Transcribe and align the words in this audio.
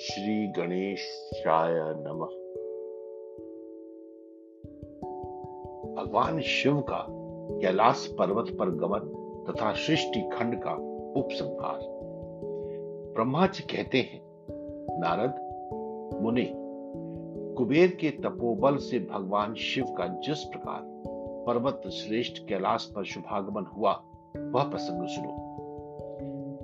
श्री 0.00 0.46
गणेशाय 0.46 1.74
नमः। 1.74 2.36
भगवान 6.02 6.40
शिव 6.40 6.80
का 6.80 7.06
कैलाश 7.58 8.16
पर्वत 8.18 8.56
पर 8.58 8.70
गमन 8.70 8.98
तथा 9.48 9.72
सृष्टि 9.72 10.30
खंड 10.32 10.62
का 10.62 10.72
उपसंहार 11.20 11.78
ब्रह्मा 13.14 13.46
जी 13.46 13.76
कहते 13.76 13.98
हैं, 13.98 14.20
नारद, 15.00 15.34
मुनि, 16.22 16.52
कुबेर 17.56 17.88
के 17.88 18.10
तपोबल 18.10 18.76
से 18.76 18.98
भगवान 18.98 19.54
शिव 19.54 19.84
का 19.84 20.06
जिस 20.06 20.44
प्रकार 20.44 20.80
पर्वत 21.46 21.82
श्रेष्ठ 21.88 22.48
कैलाश 22.48 22.92
पर 22.96 23.04
शुभागमन 23.04 23.64
हुआ, 23.64 23.92
वह 24.36 24.62
प्रसंग 24.62 25.08
सुनो। 25.08 25.50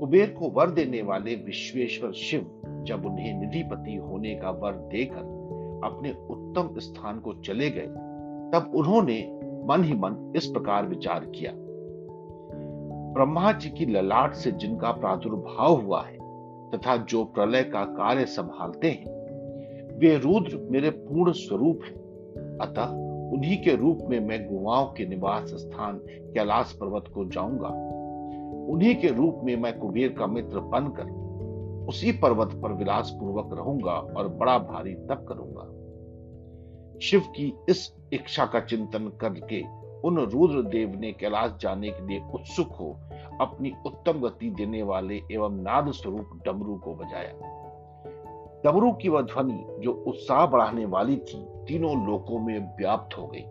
कुबेर 0.01 0.31
को 0.31 0.49
वर 0.49 0.71
देने 0.71 1.03
वाले 1.03 1.35
विश्वेश्वर 1.35 2.13
शिव 2.13 2.63
जब 2.87 3.07
उन्हें 3.07 3.41
निधिपति 3.41 3.97
होने 3.97 4.35
का 4.35 4.51
वर 4.51 4.73
देकर 4.73 5.37
अपने 5.85 6.11
उत्तम 6.11 6.81
स्थान 6.81 7.19
को 7.19 7.35
चले 7.35 7.71
गए, 7.71 7.87
तब 8.53 8.73
उन्होंने 8.75 9.41
मन 9.65 9.85
ही 9.85 9.95
मन 9.95 10.33
इस 10.37 10.47
प्रकार 10.47 10.87
विचार 10.87 11.25
किया। 11.25 11.53
ब्रह्मा 13.13 13.53
जी 13.53 13.71
की 13.71 13.87
ललाट 13.87 14.35
से 14.35 14.53
जिनका 14.53 14.91
प्रादुर्भाव 14.91 15.75
हुआ 15.75 16.03
है 16.03 16.17
तथा 16.71 16.97
जो 16.97 17.25
प्रलय 17.25 17.63
का 17.63 17.85
कार्य 17.85 18.25
संभालते 18.25 18.91
हैं, 18.91 19.17
वे 19.99 20.19
रुद्र 20.19 20.69
मेरे 20.71 20.91
पूर्ण 20.91 21.33
स्वरूप 21.33 21.81
हैं। 21.85 21.95
अतः 22.59 23.07
उन्हीं 23.33 23.63
के 23.63 23.77
रूप 23.77 23.99
में 24.09 24.21
मैं 24.21 24.47
गुवाओं 24.49 24.87
के 24.87 25.07
निवास 25.07 25.43
स्थान, 25.43 26.01
कैलाश 26.07 26.79
पर्वत 26.81 27.05
को 27.15 27.25
जाऊँगा। 27.25 27.69
उन्हीं 28.73 28.95
के 28.95 29.09
रूप 29.09 29.41
में 29.45 29.57
मैं 29.57 29.79
कुबेर 29.79 30.09
का 30.09 30.27
मित्र 30.27 30.61
बनकर 30.61 31.26
उसी 31.89 32.13
पर्वत 32.13 32.55
पर 32.63 32.73
विलास 32.73 33.11
पूर्वक 33.21 33.51
रहूँगा 33.53 33.93
और 33.93 34.29
बड़ा 34.29 34.59
भारी 34.59 34.95
तप 34.95 35.25
करूँगा। 35.29 35.73
शिव 37.01 37.21
की 37.21 37.53
इस 37.69 37.93
इच्छा 38.13 38.47
का 38.47 38.61
चिंतन 38.61 39.09
करके 39.21 39.63
उन 40.09 40.19
रुद्र 40.19 40.63
देव 40.63 40.99
ने 40.99 41.13
कैलाश 41.13 41.53
जाने 41.61 41.91
के 41.91 42.07
लिए 42.07 42.21
उत्सुक 42.35 42.73
हो 42.73 42.91
अपनी 43.41 43.73
उत्तम 43.87 44.21
गति 44.21 44.51
देने 44.51 44.83
वाले 44.83 45.21
एवं 45.33 45.63
नाद 45.63 45.91
स्वरूप 45.93 46.31
डमरू 46.47 46.77
को 46.77 46.95
बजाया। 46.95 47.33
डमरू 48.65 48.93
की 48.93 49.09
वह 49.09 49.23
ध्वनि 49.23 49.65
जो 49.81 49.93
उत्साह 50.07 50.47
बढ़ाने 50.47 50.85
वाली 50.85 51.17
थी 51.17 51.45
तीनों 51.69 52.07
लोकों 52.07 52.39
में 52.39 52.77
व्याप्त 52.77 53.19
हो 53.19 53.27
गई। 53.27 53.45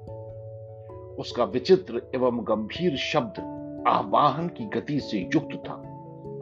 उसका 1.16 1.44
विचित्र 1.44 2.02
एवं 2.16 2.44
गंभीर 2.44 2.98
शब्द 2.98 3.40
आवाहन 3.88 4.48
की 4.48 4.66
गति 4.66 5.00
से 5.00 5.20
युक्त 5.36 5.56
था, 5.70 5.74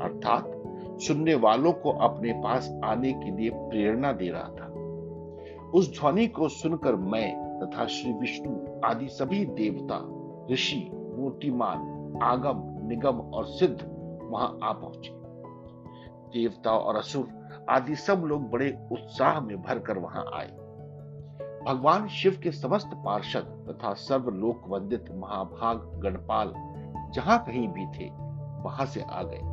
अर्थात 0.01 0.52
सुनने 0.99 1.35
वालों 1.35 1.73
को 1.73 1.91
अपने 1.91 2.33
पास 2.33 2.79
आने 2.83 3.13
के 3.13 3.37
लिए 3.37 3.49
प्रेरणा 3.53 4.11
दे 4.13 4.29
रहा 4.29 4.43
था। 4.43 4.73
उस 5.71 5.99
ध्वनि 5.99 6.27
को 6.27 6.47
सुनकर 6.47 6.95
मैं 6.95 7.43
तथा 7.59 7.85
श्री 7.85 8.13
विष्णु 8.13 8.81
आदि 8.85 9.07
सभी 9.07 9.45
देवता, 9.45 9.99
ऋषि, 10.53 10.91
मूर्तिमान, 10.93 11.79
आगम, 12.23 12.87
निगम 12.87 13.19
और 13.19 13.45
सिद्ध 13.45 13.77
वहाँ 14.23 14.59
आ 14.63 14.71
पहुँचे। 14.71 15.09
देवता 16.39 16.71
और 16.71 16.95
असुर 16.95 17.27
आदि 17.69 17.95
सब 17.95 18.23
लोग 18.25 18.49
बड़े 18.49 18.77
उत्साह 18.91 19.39
में 19.39 19.61
भरकर 19.61 19.97
वहाँ 19.97 20.25
आए। 20.33 20.51
भगवान 21.67 22.07
शिव 22.07 22.39
के 22.43 22.51
समस्त 22.51 22.89
पार्षद 22.93 23.65
तथा 23.69 23.93
सर्वलोक 23.93 24.63
वंदित 24.67 25.05
महाभाग 25.15 25.77
गणपाल 25.77 26.53
जहाँ 27.11 27.43
कहीं 27.47 27.67
भी 27.67 27.85
थे, 27.85 28.09
वहाँ 28.63 28.85
से 28.85 29.01
आ 29.01 29.23
गए। 29.23 29.52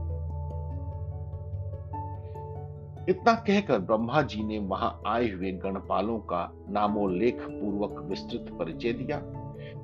इतना 3.11 3.35
कहकर 3.35 3.79
ब्रह्मा 3.79 4.23
जी 4.23 4.43
ने 4.45 4.59
वहाँ 4.59 5.03
आए 5.07 5.31
हुए 5.31 5.51
गणपालों 5.53 6.19
का 6.19 6.53
नामोल्लेख 6.69 7.41
पूर्वक 7.41 8.03
विस्तृत 8.03 8.53
परिचय 8.53 8.93
दिया, 8.93 9.19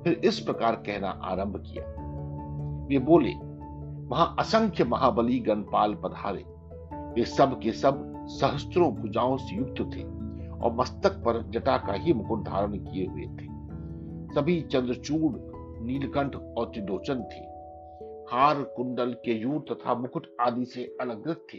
फिर 0.03 0.13
इस 0.13 0.39
प्रकार 0.39 0.75
कहना 0.75 1.09
आरंभ 1.09 1.57
किया। 1.57 1.83
वे 2.87 2.99
बोले, 2.99 3.33
वहाँ 4.07 4.35
असंख्य 4.39 4.83
महाबली 4.83 5.39
गणपाल 5.39 5.93
पधारे। 5.93 6.43
वे 7.13 7.25
सब 7.25 7.59
के 7.59 7.71
सब 7.71 8.03
सहस्त्रों 8.29 8.91
भुजाओं 8.91 9.37
से 9.37 9.55
युक्त 9.55 9.81
थे 9.95 10.03
और 10.59 10.73
मस्तक 10.73 11.11
पर 11.11 11.41
जटा 11.49 11.77
का 11.77 11.93
ही 11.93 12.13
मुकुट 12.13 12.43
धारण 12.43 12.73
किए 12.73 13.05
हुए 13.05 13.23
थे। 13.23 13.47
सभी 14.33 14.61
चंद्रचूड़, 14.61 15.33
नीलकंठ 15.85 16.35
और 16.35 16.65
त्रिलोचन 16.65 17.23
थे। 17.23 17.45
हार, 18.35 18.63
कुंडल, 18.77 19.11
केयूर 19.25 19.65
तथा 19.71 19.93
मुकुट 19.93 20.27
आदि 20.41 20.65
से 20.65 20.83
अलंकृत 21.01 21.47
थे। 21.53 21.57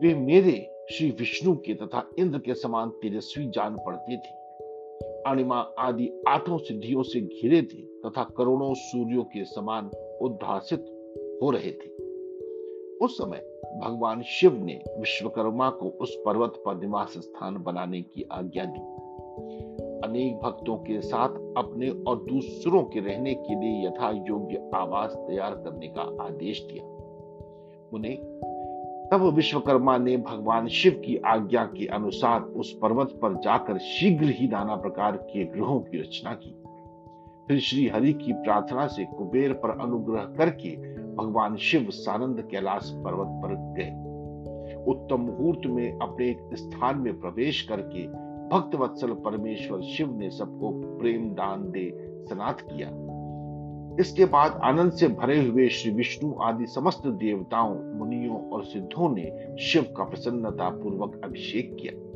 वे 0.00 0.14
मेरे 0.14 0.84
श्री 0.90 1.10
विष्णु 1.10 1.56
के 1.56 1.74
तथा 1.74 2.10
इंद्र 2.18 2.38
के 2.38 2.54
समान 2.54 2.88
तेजस्वी 2.88 3.48
जान 3.48 3.76
पड़ते 3.86 4.16
थे। 4.16 4.32
अणिमा 5.22 5.56
आदि 5.78 6.22
आठों 6.28 6.58
सिद्धियों 6.58 7.02
से 7.02 7.20
घिरे 7.20 7.62
थे 7.62 7.82
तथा 7.82 8.24
करोड़ों 8.24 8.74
सूर्यों 8.74 9.24
के 9.24 9.44
समान 9.44 9.90
उद्भासित 10.22 10.80
हो 11.42 11.50
रहे 11.50 11.72
थे। 11.72 11.90
उस 13.04 13.18
समय 13.18 13.38
भगवान 13.84 14.22
शिव 14.22 14.64
ने 14.64 14.82
विश्वकर्मा 14.98 15.70
को 15.70 15.88
उस 15.88 16.22
पर्वत 16.26 16.62
पर 16.66 16.74
निवास 16.74 17.14
स्थान 17.18 17.62
बनाने 17.62 18.02
की 18.02 18.28
आज्ञा 18.32 18.64
दी। 18.64 18.80
अनेक 20.08 20.36
भक्तों 20.36 20.76
के 20.76 21.00
साथ 21.00 21.28
अपने 21.56 21.90
और 21.90 22.16
दूसरों 22.16 22.82
के 22.82 23.00
रहने 23.00 23.34
के 23.34 23.60
लिए 23.60 23.86
यथा 23.86 24.10
योग्य 24.10 24.70
आवास 24.74 25.14
तैयार 25.14 25.54
करने 25.54 25.88
का 25.88 26.24
आदेश 26.24 26.62
दिया। 26.62 26.84
उन्हें 27.92 28.40
तब 29.12 29.22
विश्वकर्मा 29.22 29.98
ने 29.98 30.16
भगवान 30.16 30.68
शिव 30.68 30.92
की 30.92 31.16
आज्ञा 31.16 31.64
के 31.64 31.86
अनुसार 31.86 32.40
उस 32.40 32.78
पर्वत 32.82 33.18
पर 33.22 33.34
जाकर 33.34 33.78
शीघ्र 33.78 34.24
ही 34.24 34.48
नाना 34.48 34.76
प्रकार 34.76 35.16
के 35.16 35.44
गृहों 35.44 35.80
की 35.80 36.00
रचना 36.00 36.32
की। 36.32 36.50
फिर 37.48 37.60
श्री 37.60 37.88
हरि 37.88 38.12
की 38.12 38.32
प्रार्थना 38.32 38.86
से 38.86 39.04
कुबेर 39.04 39.52
पर 39.52 39.70
अनुग्रह 39.80 40.20
करके 40.20 40.76
भगवान 41.14 41.56
शिव 41.56 41.86
सानंद 41.90 42.48
कैलाश 42.50 42.90
पर्वत 42.94 43.28
पर 43.28 43.54
गए। 43.78 43.90
उत्तम 44.84 45.20
मुहूर्त 45.20 45.66
में 45.66 45.98
अपने 45.98 46.56
स्थान 46.56 46.98
में 46.98 47.20
प्रवेश 47.20 47.62
करके 47.62 48.06
भक्त 48.48 48.74
वत्सल 48.74 49.08
परमेश्वर 49.08 49.80
शिव 49.80 50.18
ने 50.18 50.30
सबको 50.30 50.98
प्रेम 50.98 51.30
दान 51.30 51.70
दे 51.70 51.92
स्नात 52.28 52.60
किया। 52.60 53.09
इसके 54.00 54.24
बाद 54.24 54.60
आनंद 54.64 54.92
से 54.92 55.08
भरे 55.08 55.46
हुए 55.46 55.68
श्री 55.68 55.92
विष्णु 55.92 56.34
आदि 56.42 56.66
समस्त 56.66 57.06
देवताओं, 57.06 57.98
मुनियों 57.98 58.50
और 58.50 58.64
सिद्धों 58.64 59.14
ने 59.14 59.56
शिव 59.60 59.82
का 59.96 60.04
प्रसन्नता 60.04 60.70
पूर्वक 60.70 61.20
अभिषेक 61.24 61.76
किया। 61.80 62.10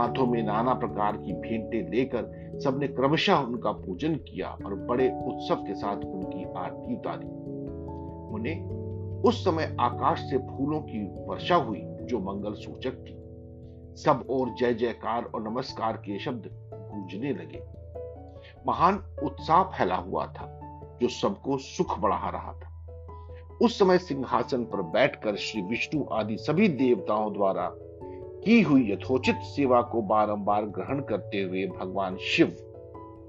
हाथों 0.00 0.26
में 0.26 0.42
नाना 0.42 0.74
प्रकार 0.74 1.16
की 1.16 1.32
भेंटे 1.32 1.90
लेकर 1.90 2.52
सबने 2.64 2.88
क्रमशः 2.88 3.34
उनका 3.34 3.72
पूजन 3.72 4.14
किया 4.14 4.48
और 4.48 4.74
बड़े 4.74 5.08
उत्सव 5.08 5.54
के 5.54 5.74
साथ 5.74 5.96
उनकी 5.96 6.44
आरती 6.56 6.94
उतारी। 6.94 7.26
उन्हें 8.34 8.68
उस 9.22 9.44
समय 9.44 9.76
आकाश 9.80 10.18
से 10.20 10.38
फूलों 10.38 10.80
की 10.80 11.08
वर्षा 11.26 11.56
हुई, 11.56 11.80
जो 11.84 12.18
मंगल 12.20 12.52
सूचक 12.52 12.92
थी। 12.92 13.18
सब 14.02 14.24
और 14.30 14.54
जय 14.54 14.74
जयकार 14.74 15.24
और 15.24 15.50
नमस्कार 15.50 15.92
के 15.92 16.18
शब्द 16.18 16.50
गूंजने 16.72 17.30
लगे। 17.32 17.62
महान 18.66 19.04
उत्साह 19.22 19.62
फैला 19.62 19.96
हुआ 19.96 20.26
था। 20.26 20.58
जो 21.02 21.08
सबको 21.08 21.56
सुख 21.58 21.98
बढ़ा 21.98 22.28
रहा 22.28 22.52
था। 22.52 22.68
उस 23.62 23.78
समय 23.78 23.98
सिंहासन 23.98 24.64
पर 24.64 24.82
बैठकर 24.82 25.36
श्री 25.36 25.62
विष्णु 25.62 26.04
आदि 26.12 26.36
सभी 26.36 26.68
देवताओं 26.68 27.32
द्वारा 27.32 27.70
की 28.44 28.60
हुई 28.62 28.92
यथोचित 28.92 29.36
सेवा 29.36 29.82
को 29.82 30.02
बारंबार 30.02 30.64
ग्रहण 30.64 31.00
करते 31.00 31.42
हुए 31.42 31.66
भगवान 31.66 32.16
शिव 32.16 32.56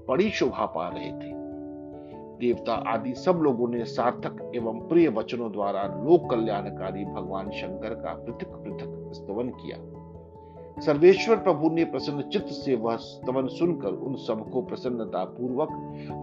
बड़ी 0.08 0.30
शोभा 0.30 0.66
पा 0.66 0.88
रहे 0.88 1.10
थे। 1.12 1.32
देवता 2.38 2.74
आदि 2.74 3.14
सब 3.14 3.36
लोगों 3.42 3.68
ने 3.68 3.84
सार्थक 3.84 4.52
एवं 4.54 4.80
प्रिय 4.88 5.08
वचनों 5.08 5.52
द्वारा 5.52 5.82
लोक 5.82 6.30
कल्याणकारी 6.30 7.04
भगवान 7.04 7.50
शंकर 7.50 7.94
का 7.94 8.14
पृथक 8.14 8.48
पृथक 8.48 9.10
स्तवन 9.14 9.48
किया। 9.48 9.93
सर्वेश्वर 10.80 11.36
प्रभु 11.36 11.70
ने 11.70 11.84
प्रसन्न 11.84 12.22
चित्त 12.22 12.46
से 12.46 12.74
वह 12.74 12.96
स्तवन 12.96 13.46
सुनकर 13.46 13.88
उन 13.88 14.16
सबको 14.16 14.62
प्रसन्नता 14.62 15.24
पूर्वक 15.24 15.68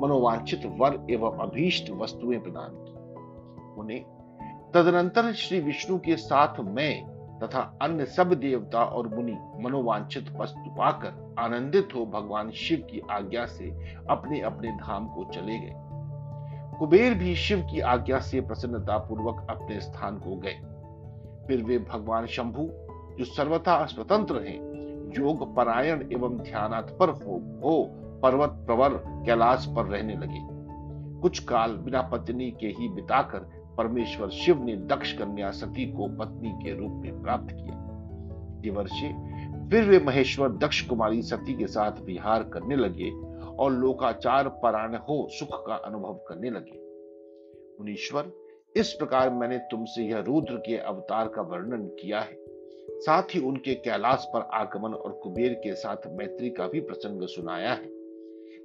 मनोवांछित 0.03 0.62
वर 0.65 1.07
एवं 1.09 1.38
अभीष्ट 1.38 1.92
वस्तुएँ 1.92 2.39
प्रदान 2.39 2.69
की। 2.71 2.92
उन्हें 3.81 4.03
तदनंतर 4.74 5.33
श्री 5.33 5.59
विष्णु 5.59 6.00
के 6.00 6.15
साथ 6.15 6.59
मैं 6.59 7.21
तथा 7.44 7.77
अन्य 7.81 8.06
सब 8.06 8.33
देवता 8.33 8.83
और 8.83 9.15
मुनि 9.15 9.38
मनोवांछित 9.59 10.25
वस्तु 10.38 10.69
पाकर 10.69 11.36
आनंदित 11.39 11.89
हो 11.95 12.06
भगवान 12.06 12.51
शिव 12.51 12.88
की 12.92 13.01
आज्ञा 13.12 13.45
से 13.45 13.69
अपने 14.09 14.42
अपने 14.42 14.71
धाम 14.71 15.07
को 15.07 15.24
चले 15.24 15.59
गए। 15.59 15.74
कुबेर 16.80 17.13
भी 17.13 17.36
शिव 17.36 17.68
की 17.71 17.80
आज्ञा 17.80 18.19
से 18.19 18.42
प्रसन्नता 18.42 18.97
पूर्वक 18.97 19.47
अपने 19.50 19.80
स्थान 19.80 20.18
को 20.18 20.36
गए। 20.36 20.59
फिर 21.47 21.63
वे 21.63 21.80
भगवान 21.80 22.25
शंभु 22.25 22.69
जो 23.21 23.25
सर्वथा 23.25 23.85
स्वतंत्र 23.85 24.35
है, 24.35 24.56
योग, 25.18 25.56
परायण 25.56 26.12
एवं 26.12 26.38
ध्यानात्पर 26.38 27.09
हो 27.09 27.59
हो, 27.63 27.89
पर्वत 28.23 28.50
प्रवर, 28.50 28.89
कैलाश 29.07 29.65
पर 29.75 29.85
रहने 29.85 30.13
लगे। 30.13 30.39
कुछ 31.21 31.39
काल 31.39 31.75
बिना 31.77 32.01
पत्नी 32.01 32.51
के 32.51 32.68
ही 32.68 32.89
बिताकर 32.89 33.39
परमेश्वर 33.77 34.29
शिव 34.29 34.63
ने 34.63 34.75
दक्ष 34.75 35.13
कन्या 35.13 35.51
सती 35.51 35.91
को 35.91 36.07
पत्नी 36.07 36.50
के 36.50 36.79
रूप 36.79 36.91
में 36.91 37.21
प्राप्त 37.21 37.47
किया। 37.51 37.88
दिवर्षे 38.62 39.07
फिर 39.69 39.89
वे 39.89 40.00
महेश्वर 40.00 40.50
दक्ष 40.50 40.81
कुमारी 40.81 41.21
सती 41.21 41.53
के 41.53 41.68
साथ 41.68 41.91
विहार 42.01 42.44
करने 42.44 42.75
लगे 42.75 43.12
और 43.45 43.71
लोकाचार 43.71 44.47
परायण 44.47 44.95
हो, 44.95 45.27
सुख 45.31 45.68
का 45.68 45.75
अनुभव 45.75 46.13
करने 46.13 46.50
लगे। 46.50 46.79
मुनीश्वर, 47.79 48.31
इस 48.75 48.94
प्रकार 48.94 49.29
मैंने 49.29 49.57
तुमसे 49.57 50.03
यह 50.03 50.18
रुद्र 50.18 50.56
के 50.56 50.77
अवतार 50.77 51.27
का 51.27 51.41
वर्णन 51.41 51.81
किया 51.81 52.19
है। 52.19 52.50
साथ 52.89 53.24
ही 53.24 53.39
उनके 53.39 53.74
कैलाश 53.74 54.28
पर 54.33 54.42
आगमन 54.54 54.94
और 54.94 55.12
कुबेर 55.12 55.54
के 55.54 55.75
साथ 55.75 55.98
मैत्री 56.07 56.50
का 56.50 56.68
भी 56.68 56.80
प्रसंग 56.80 57.28
सुनाया 57.28 57.74
है। 57.74 57.86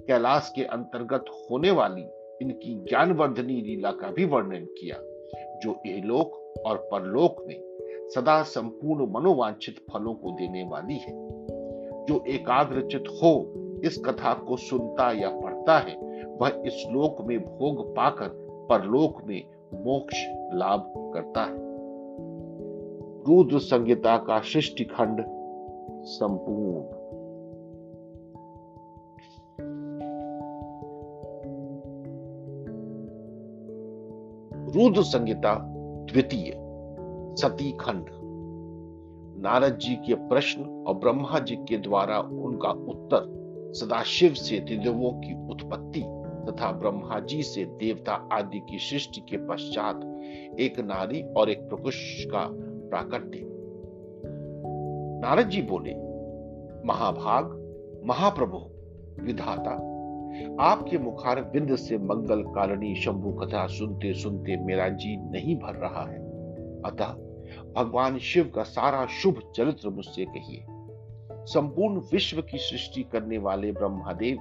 कैलाश 0.07 0.53
के 0.57 0.63
अंतर्गत 0.63 1.25
होने 1.29 1.71
वाली 1.71 2.03
इनकी 2.43 2.75
ज्ञानवर्धनी 2.75 3.61
लीला 3.61 3.91
का 3.91 4.11
भी 4.11 4.25
वर्णन 4.25 4.65
किया, 4.65 4.97
जो 5.59 5.81
इहलोक 5.87 6.55
और 6.67 6.77
परलोक 6.77 7.45
में 7.47 7.63
सदा 8.15 8.43
संपूर्ण 8.43 9.13
मनोवांछित 9.13 9.77
फलों 9.93 10.15
को 10.15 10.31
देने 10.31 10.65
वाली 10.65 10.95
है। 10.95 11.13
जो 12.05 12.25
एकाग्रचित 12.29 13.05
हो, 13.09 13.53
इस 13.85 13.99
कथा 13.99 14.35
को 14.35 14.57
सुनता 14.57 15.13
या 15.13 15.29
पढ़ता 15.29 15.79
है, 15.79 15.97
वह 16.27 16.49
इस 16.49 16.87
लोक 16.93 17.17
में 17.21 17.39
भोग 17.39 17.97
पाकर 17.97 18.29
परलोक 18.71 19.25
में 19.25 19.43
मोक्ष 19.75 20.17
लाभ 20.55 20.93
करता 21.15 21.45
है। 21.45 21.66
रुद्र 23.29 23.59
संहिता 23.59 24.17
का 24.17 24.41
सृष्टि 24.41 24.85
खंड 24.85 25.25
संपूर्ण। 26.05 26.83
रुद्र 34.73 35.03
संहिता 35.03 35.59
द्वितीय 36.13 36.53
सती 37.37 37.73
खंड 37.73 38.07
नारद 39.43 39.79
जी 39.79 39.95
के 39.95 40.15
प्रश्न 40.15 40.85
और 40.89 40.95
ब्रह्मा 40.95 41.39
जी 41.39 41.57
के 41.57 41.79
द्वारा 41.79 42.19
उनका 42.19 42.71
उत्तर 42.71 43.33
सदाशिव 43.75 44.35
से 44.35 44.61
त्रिदेवों 44.61 45.13
की 45.13 45.35
उत्पत्ति 45.51 46.05
तथा 46.49 46.73
ब्रह्मा 46.73 47.21
जी 47.21 47.43
से 47.43 47.65
देवता 47.65 48.29
आदि 48.33 48.61
की 48.61 48.79
सृष्टि 48.79 49.21
के 49.21 49.37
पश्चात 49.37 50.01
एक 50.61 50.81
नारी 50.81 51.23
और 51.23 51.51
एक 51.51 51.69
प्रकुश 51.69 52.25
का 52.25 52.66
प्राकट्य। 52.91 53.41
नारद 55.23 55.49
जी 55.49 55.63
बोले, 55.63 55.95
महाभाग, 56.87 57.45
महाप्रभु, 58.07 58.59
विधाता, 59.23 59.97
आपके 60.61 60.99
मुखार 60.99 61.41
बिंद 61.43 61.77
से 61.77 61.99
मंगल 61.99 62.43
कारिणी 62.43 62.95
शंभु 62.95 63.33
कथा 63.33 63.67
सुनते 63.67 64.15
सुनते 64.15 64.57
मेरा 64.57 64.89
जी 64.89 65.17
नहीं 65.31 65.57
भर 65.57 65.75
रहा 65.75 66.03
है। 66.11 66.19
अतः 66.83 67.15
भगवान 67.77 68.19
शिव 68.19 68.53
का 68.55 68.63
सारा 68.63 69.07
शुभ 69.07 69.53
चरित्र 69.57 69.89
मुझसे 69.89 70.25
कहिए। 70.25 70.65
संपूर्ण 71.45 72.01
विश्व 72.13 72.43
की 72.43 72.59
सृष्टि 72.59 73.03
करने 73.03 73.39
वाले 73.39 73.73
ब्रह्मादेव, 73.73 74.39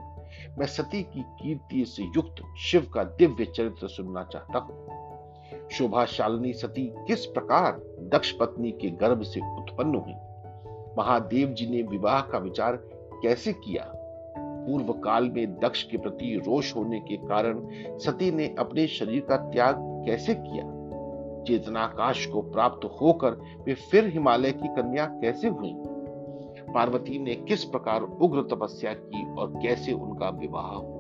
मैं 0.59 0.65
सती 0.65 1.03
की 1.03 1.21
कीर्ति 1.21 1.86
से 1.86 2.03
युक्त 2.03 2.36
शिव 2.57 2.88
का 2.94 3.03
दिव्य 3.03 3.45
चरित्र 3.45 3.88
सुनना 3.88 4.24
चाहता 4.24 4.59
हूँ। 4.59 5.04
शोभाशालिनी 5.71 6.53
सती 6.53 6.94
किस 7.07 7.25
प्रकार 7.25 7.71
दक्ष 8.00 8.31
पत्नी 8.31 8.71
के 8.71 8.89
गर्भ 8.89 9.21
से 9.21 9.39
उत्पन्न 9.57 9.95
हुई? 9.95 10.13
महादेव 10.97 11.47
जी 11.50 11.68
ने 11.68 11.81
विवाह 11.81 12.21
का 12.21 12.38
विचार 12.38 12.75
कैसे 13.21 13.53
किया? 13.53 13.92
पूर्व 14.38 14.94
काल 14.94 15.30
में 15.30 15.59
दक्ष 15.59 15.83
के 15.83 15.97
प्रति 15.97 16.42
रोष 16.47 16.75
होने 16.75 17.00
के 17.00 17.18
कारण 17.18 17.68
सती 17.97 18.31
ने 18.31 18.56
अपने 18.59 18.88
शरीर 18.88 19.21
का 19.21 19.38
त्याग 19.38 19.75
कैसे 19.80 20.36
किया? 20.36 20.63
चेतनाकाश 21.44 22.25
को 22.25 22.41
प्राप्त 22.41 22.86
होकर 23.01 23.31
वे 23.65 23.74
फिर 23.74 24.07
हिमालय 24.07 24.51
की 24.51 24.68
कन्या 24.68 25.06
कैसे 25.06 25.48
हुई? 25.48 25.75
पार्वती 26.74 27.19
ने 27.19 27.36
किस 27.36 27.63
प्रकार 27.63 28.01
उग्र 28.01 28.41
तपस्या 28.41 28.94
की 28.94 29.36
और 29.36 29.53
कैसे 29.62 29.91
उनका 29.91 30.30
विवाह 30.30 30.65
हुआ 30.65 30.94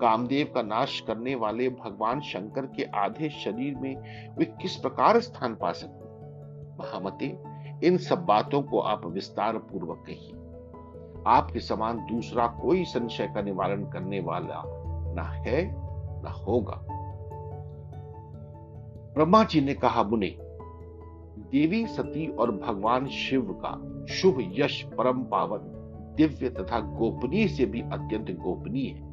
कामदेव 0.00 0.52
का 0.54 0.62
नाश 0.62 1.00
करने 1.00 1.34
वाले 1.34 1.68
भगवान 1.68 2.20
शंकर 2.20 2.66
के 2.66 2.82
आधे 2.82 3.28
शरीर 3.28 3.76
में 3.76 3.96
वे 4.36 4.44
किस 4.44 4.76
प्रकार 4.76 5.20
स्थान 5.20 5.54
पा 5.54 5.72
सकते? 5.72 6.08
महामते, 6.78 7.38
इन 7.86 7.96
सब 7.96 8.24
बातों 8.24 8.62
को 8.62 8.78
आप 8.78 9.06
विस्तार 9.06 9.58
पूर्वक 9.58 10.04
कहिए। 10.06 10.32
आपके 11.26 11.60
समान 11.60 11.96
दूसरा 11.96 12.46
कोई 12.46 12.84
संशय 12.84 13.26
का 13.34 13.42
निवारण 13.42 13.84
करने 13.84 14.20
वाला 14.20 14.62
ना 15.14 15.22
है, 15.22 15.74
ना 16.22 16.30
होगा। 16.30 16.86
ब्रह्मा 19.14 19.44
जी 19.44 19.60
ने 19.60 19.74
कहा, 19.74 20.02
मुने, 20.02 20.36
देवी, 21.38 21.86
सती 21.86 22.26
और 22.26 22.50
भगवान 22.50 23.06
शिव 23.06 23.60
का 23.64 24.04
शुभ 24.14 24.38
यश 24.40 24.82
परम 24.82 25.22
पावन, 25.22 25.58
दिव्य 26.16 26.48
तथा 26.48 26.80
गोपनीय 26.80 27.48
से 27.48 27.66
भी 27.66 27.80
अत्यंत 27.80 28.30
गोपनीय 28.30 28.90
है। 28.90 29.07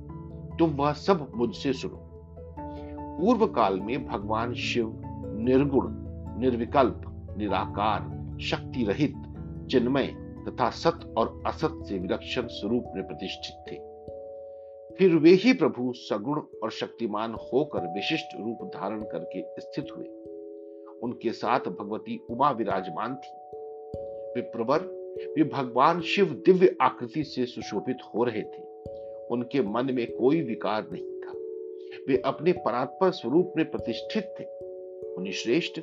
तुम 0.60 0.70
वह 0.70 0.94
सब 0.94 1.32
मुझसे 1.36 1.74
सुनो। 1.74 2.02
पूर्व 3.20 3.48
काल 3.48 3.80
में 3.80 4.08
भगवान 4.08 4.54
शिव 4.54 5.02
निर्गुण, 5.40 5.86
निर्विकल्प, 6.40 7.02
निराकार 7.38 8.16
शक्ति 8.42 8.84
रहित 8.84 9.14
चिन्मय 9.72 10.08
तथा 10.48 10.70
सत 10.70 11.14
और 11.18 11.44
असत 11.48 11.84
से 11.88 12.00
विलक्षण 12.00 12.48
स्वरूप 12.48 12.84
में 12.96 13.08
प्रतिष्ठित 13.08 13.72
थे। 13.72 13.96
फिर 14.96 15.16
वे 15.16 15.30
ही 15.30 15.54
प्रभु 15.54 15.94
सगुण 15.96 16.42
और 16.64 16.72
शक्तिमान 16.72 17.34
होकर 17.34 17.80
विशिष्ट 17.80 18.28
रूप 18.40 18.72
धारण 18.76 19.02
करके 19.02 19.62
स्थित 19.62 19.86
हुए। 19.98 20.06
उनके 21.04 21.32
साथ 21.32 21.60
भगवती 21.60 22.26
उमा 22.30 22.52
विराजमान 22.52 23.16
थी। 23.16 23.32
वे 24.36 24.42
प्रवर 24.42 24.80
वे 25.38 25.44
भगवान 25.44 26.02
शिव 26.02 26.44
दिव्य 26.46 26.76
आकृति 26.82 27.24
से 27.24 27.46
सुशोभित 27.46 27.98
हो 28.16 28.24
रहे 28.24 28.42
थे। 28.42 28.65
उनके 29.32 29.62
मन 29.62 29.94
में 29.94 30.16
कोई 30.16 30.42
विकार 30.42 30.88
नहीं 30.94 31.20
था। 31.20 31.32
वे 32.08 32.22
अपने 32.26 32.52
परात्पर 32.52 33.12
स्वरूप 33.12 33.54
में 33.58 33.72
प्रतिष्ठित 33.72 34.36
थे। 34.40 34.44
उन्हें 35.14 35.34
श्रेष्ठ, 35.34 35.82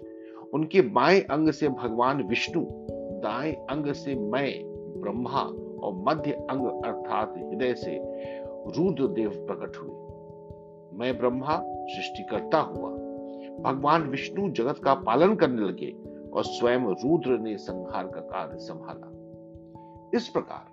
उनके 0.55 0.81
बाएँ 0.81 1.21
अंग 1.21 1.51
से 1.51 1.69
भगवान 1.69 2.23
विष्णु, 2.23 2.65
दाएँ 3.21 3.53
अंग 3.53 3.93
से 3.93 4.15
मैं, 4.15 4.63
ब्रह्मा 5.01 5.41
और 5.87 5.95
मध्य 5.95 6.33
अंग 6.33 6.83
अर्थात 6.85 7.35
हृदय 7.39 7.75
से 7.75 7.99
रुद्र 8.65 9.07
देव 9.07 9.31
प्रकट 9.31 9.77
हुए। 9.77 10.03
मैं 10.99 11.19
ब्रह्मा, 11.19 11.63
सृष्टिकर्ता 11.65 12.59
हुआ। 12.59 12.91
भगवान 13.61 14.03
विष्णु 14.03 14.51
जगत 14.51 14.79
का 14.85 14.95
पालन 14.95 15.35
करने 15.35 15.63
लगे 15.63 15.97
और 16.33 16.45
स्वयं 16.45 16.81
रुद्र 16.81 17.39
ने 17.39 17.57
संहार 17.57 18.07
का 18.07 18.21
कार्य 18.21 18.59
संभाला। 18.59 19.13
इस 20.15 20.29
प्रकार 20.29 20.72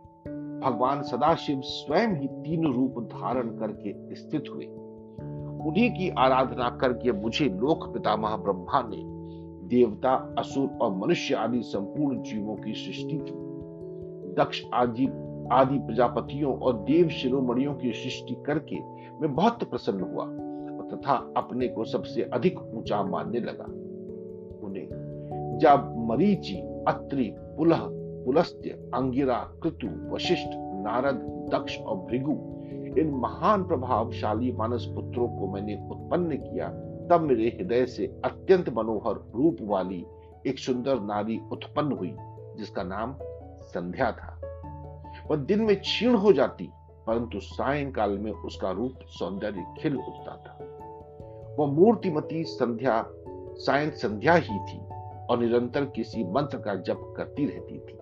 भगवान 0.60 1.01
सदाशिव 1.01 1.62
स्वयं 1.62 2.08
ही 2.08 2.28
तीन 2.28 2.74
रूप 2.74 3.04
धारण 3.04 3.48
करके 3.48 4.16
स्थित 4.16 4.44
हुए। 4.56 4.66
उन्हीं 5.66 5.92
की 5.92 6.10
आराधना 6.10 6.70
करके 6.70 7.12
मुझे 7.12 7.46
लोक 7.46 7.94
पितामह 7.94 8.38
ब्रह्मा 8.38 8.89
ने 8.89 9.20
देवता, 9.68 10.36
असुर 10.39 10.70
और 10.82 10.96
मनुष्य 10.96 11.36
आदि 11.36 11.62
संपूर्ण 11.62 12.22
जीवों 12.22 12.56
की 12.56 12.74
सृष्टि 12.74 13.18
की। 13.18 13.50
दक्ष 14.34 14.63
आदि 14.74 15.08
आदि 15.51 15.80
प्रजापतियों 15.80 16.54
और 16.54 16.74
देव 16.74 17.10
शिरोमणियों 17.10 17.75
की 17.75 17.92
सृष्टि 17.92 18.44
करके 18.46 18.80
मैं 19.22 19.36
बहुत 19.36 19.63
प्रसन्न 19.63 20.01
हुआ 20.01 20.25
तथा 20.89 21.34
अपने 21.38 21.68
को 21.68 21.84
सबसे 21.84 22.22
अधिक 22.22 22.62
ऊँचा 22.62 23.04
मानने 23.04 23.39
लगा। 23.39 23.66
उन्हें, 24.68 24.88
जब 25.62 26.08
मरीचि, 26.10 26.56
अत्रि, 26.88 27.36
पुलह 27.39 27.99
पुलस्त्य 28.29 28.69
अंगिरा, 28.69 29.53
कृतु, 29.63 29.88
वशिष्ठ, 30.13 30.50
नारद, 30.55 31.15
दक्ष 31.53 31.77
और 31.77 31.95
भृगु। 31.98 32.31
इन 33.01 33.12
महान 33.12 33.63
प्रभावशाली 33.63 34.51
मानस 34.51 34.86
पुत्रों 34.86 35.27
को 35.27 35.48
मैंने 35.48 35.75
उत्पन्न 35.75 36.38
किया, 36.38 36.67
तब 37.09 37.21
मेरे 37.21 37.48
हृदय 37.48 37.86
से 37.86 38.21
अत्यंत 38.25 38.69
मनोहर 38.69 39.13
रूप 39.36 39.57
वाली 39.62 40.05
एक 40.48 40.59
सुंदर 40.59 41.00
नारी 41.00 41.39
उत्पन्न 41.51 41.91
हुई, 41.91 42.15
जिसका 42.57 42.83
नाम 42.83 43.15
संध्या 43.62 44.12
था। 44.12 44.41
वह 45.31 45.36
दिन 45.36 45.62
में 45.62 45.79
क्षीण 45.79 46.15
हो 46.15 46.33
जाती, 46.33 46.69
परंतु 47.07 47.39
सायंकाल 47.39 48.17
में 48.17 48.31
उसका 48.31 48.71
रूप 48.71 48.93
सौंदर्य 49.07 49.65
खिल 49.79 49.98
उठता 49.98 50.36
था। 50.36 50.57
वह 51.59 51.71
मूर्तिमती 51.71 52.43
संध्या 52.43 53.05
सायं 53.55 53.91
संध्या 53.91 54.33
ही 54.33 54.59
थी 54.59 54.79
और 55.29 55.39
निरंतर 55.39 55.86
किसी 55.86 56.24
मंत्र 56.24 56.57
का 56.57 56.75
जप 56.75 57.13
करती 57.17 57.45
रहती 57.45 57.79
थी। 57.79 57.99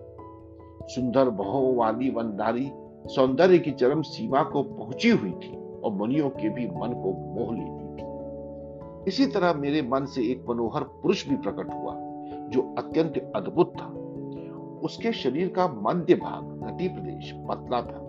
सुंदर 0.88 1.30
बहों 1.30 1.76
वाली 1.76 2.10
वन 2.10 2.26
नारी 2.26 2.72
सौंदर्य 3.06 3.58
की 3.58 3.70
चरम 3.70 4.02
सीमा 4.02 4.42
को 4.42 4.62
पहुँची 4.62 5.10
हुई 5.10 5.32
थी 5.32 5.80
और 5.80 5.92
मुनियों 5.92 6.30
के 6.30 6.48
भी 6.48 6.66
मन 6.66 6.92
को 6.92 7.12
मोह 7.34 7.54
लेती 7.54 7.84
थी। 7.84 8.08
इसी 9.08 9.26
तरह 9.26 9.52
मेरे 9.52 9.82
मन 9.82 10.04
से 10.04 10.22
एक 10.22 10.44
मनोहर 10.50 10.82
पुरुष 10.82 11.28
भी 11.28 11.36
प्रकट 11.36 11.74
हुआ, 11.74 11.94
जो 12.48 12.74
अत्यंत 12.78 13.32
अद्भुत 13.36 13.72
था। 13.80 13.86
उसके 14.82 15.12
शरीर 15.12 15.48
का 15.48 15.68
मध्य 15.68 16.14
भाग 16.14 16.70
घटी 16.70 16.88
प्रदेश, 16.88 17.32
पतला 17.32 17.82
था। 17.82 18.04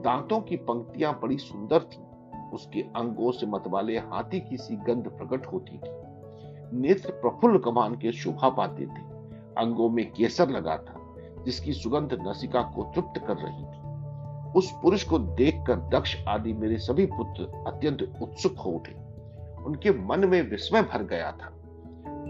दांतों 0.00 0.40
की 0.40 0.56
पंक्तियाँ 0.56 1.20
बड़ी 1.22 1.36
सुंदर 1.36 1.80
थी। 1.80 2.02
उसके 2.52 2.80
अंगों 2.80 3.32
से 3.32 3.46
मतवाले 3.46 3.98
हाथी 3.98 4.40
की 4.40 4.56
सी 4.56 4.76
गंध 4.76 5.08
प्रकट 5.08 5.46
होती 5.46 5.78
थी। 5.78 5.90
नेत्र 6.72 7.10
प्रफुल्ल 7.10 7.58
कमान 7.58 7.94
के 7.94 8.12
शोभा 8.12 8.48
पाते 8.48 8.86
थे। 8.86 9.16
अंगों 9.58 9.90
में 9.90 10.12
केसर 10.12 10.48
लगा 10.48 10.76
था। 10.76 10.95
जिसकी 11.46 11.72
सुगंध 11.72 12.18
नसिका 12.28 12.62
को 12.62 12.92
तृप्त 12.94 13.26
कर 13.26 13.36
रही 13.36 13.64
थी। 13.64 13.86
उस 14.52 14.72
पुरुष 14.82 15.04
को 15.04 15.18
देखकर 15.18 15.76
दक्ष 15.76 16.16
आदि 16.28 16.52
मेरे 16.52 16.78
सभी 16.78 17.06
पुत्र 17.06 17.64
अत्यंत 17.66 18.18
उत्सुक 18.22 18.58
हो 18.58 18.70
उठे। 18.70 18.92
उनके 19.62 19.90
मन 19.90 20.28
में 20.28 20.50
विस्मय 20.50 20.82
भर 20.82 21.02
गया 21.02 21.32
था। 21.32 21.52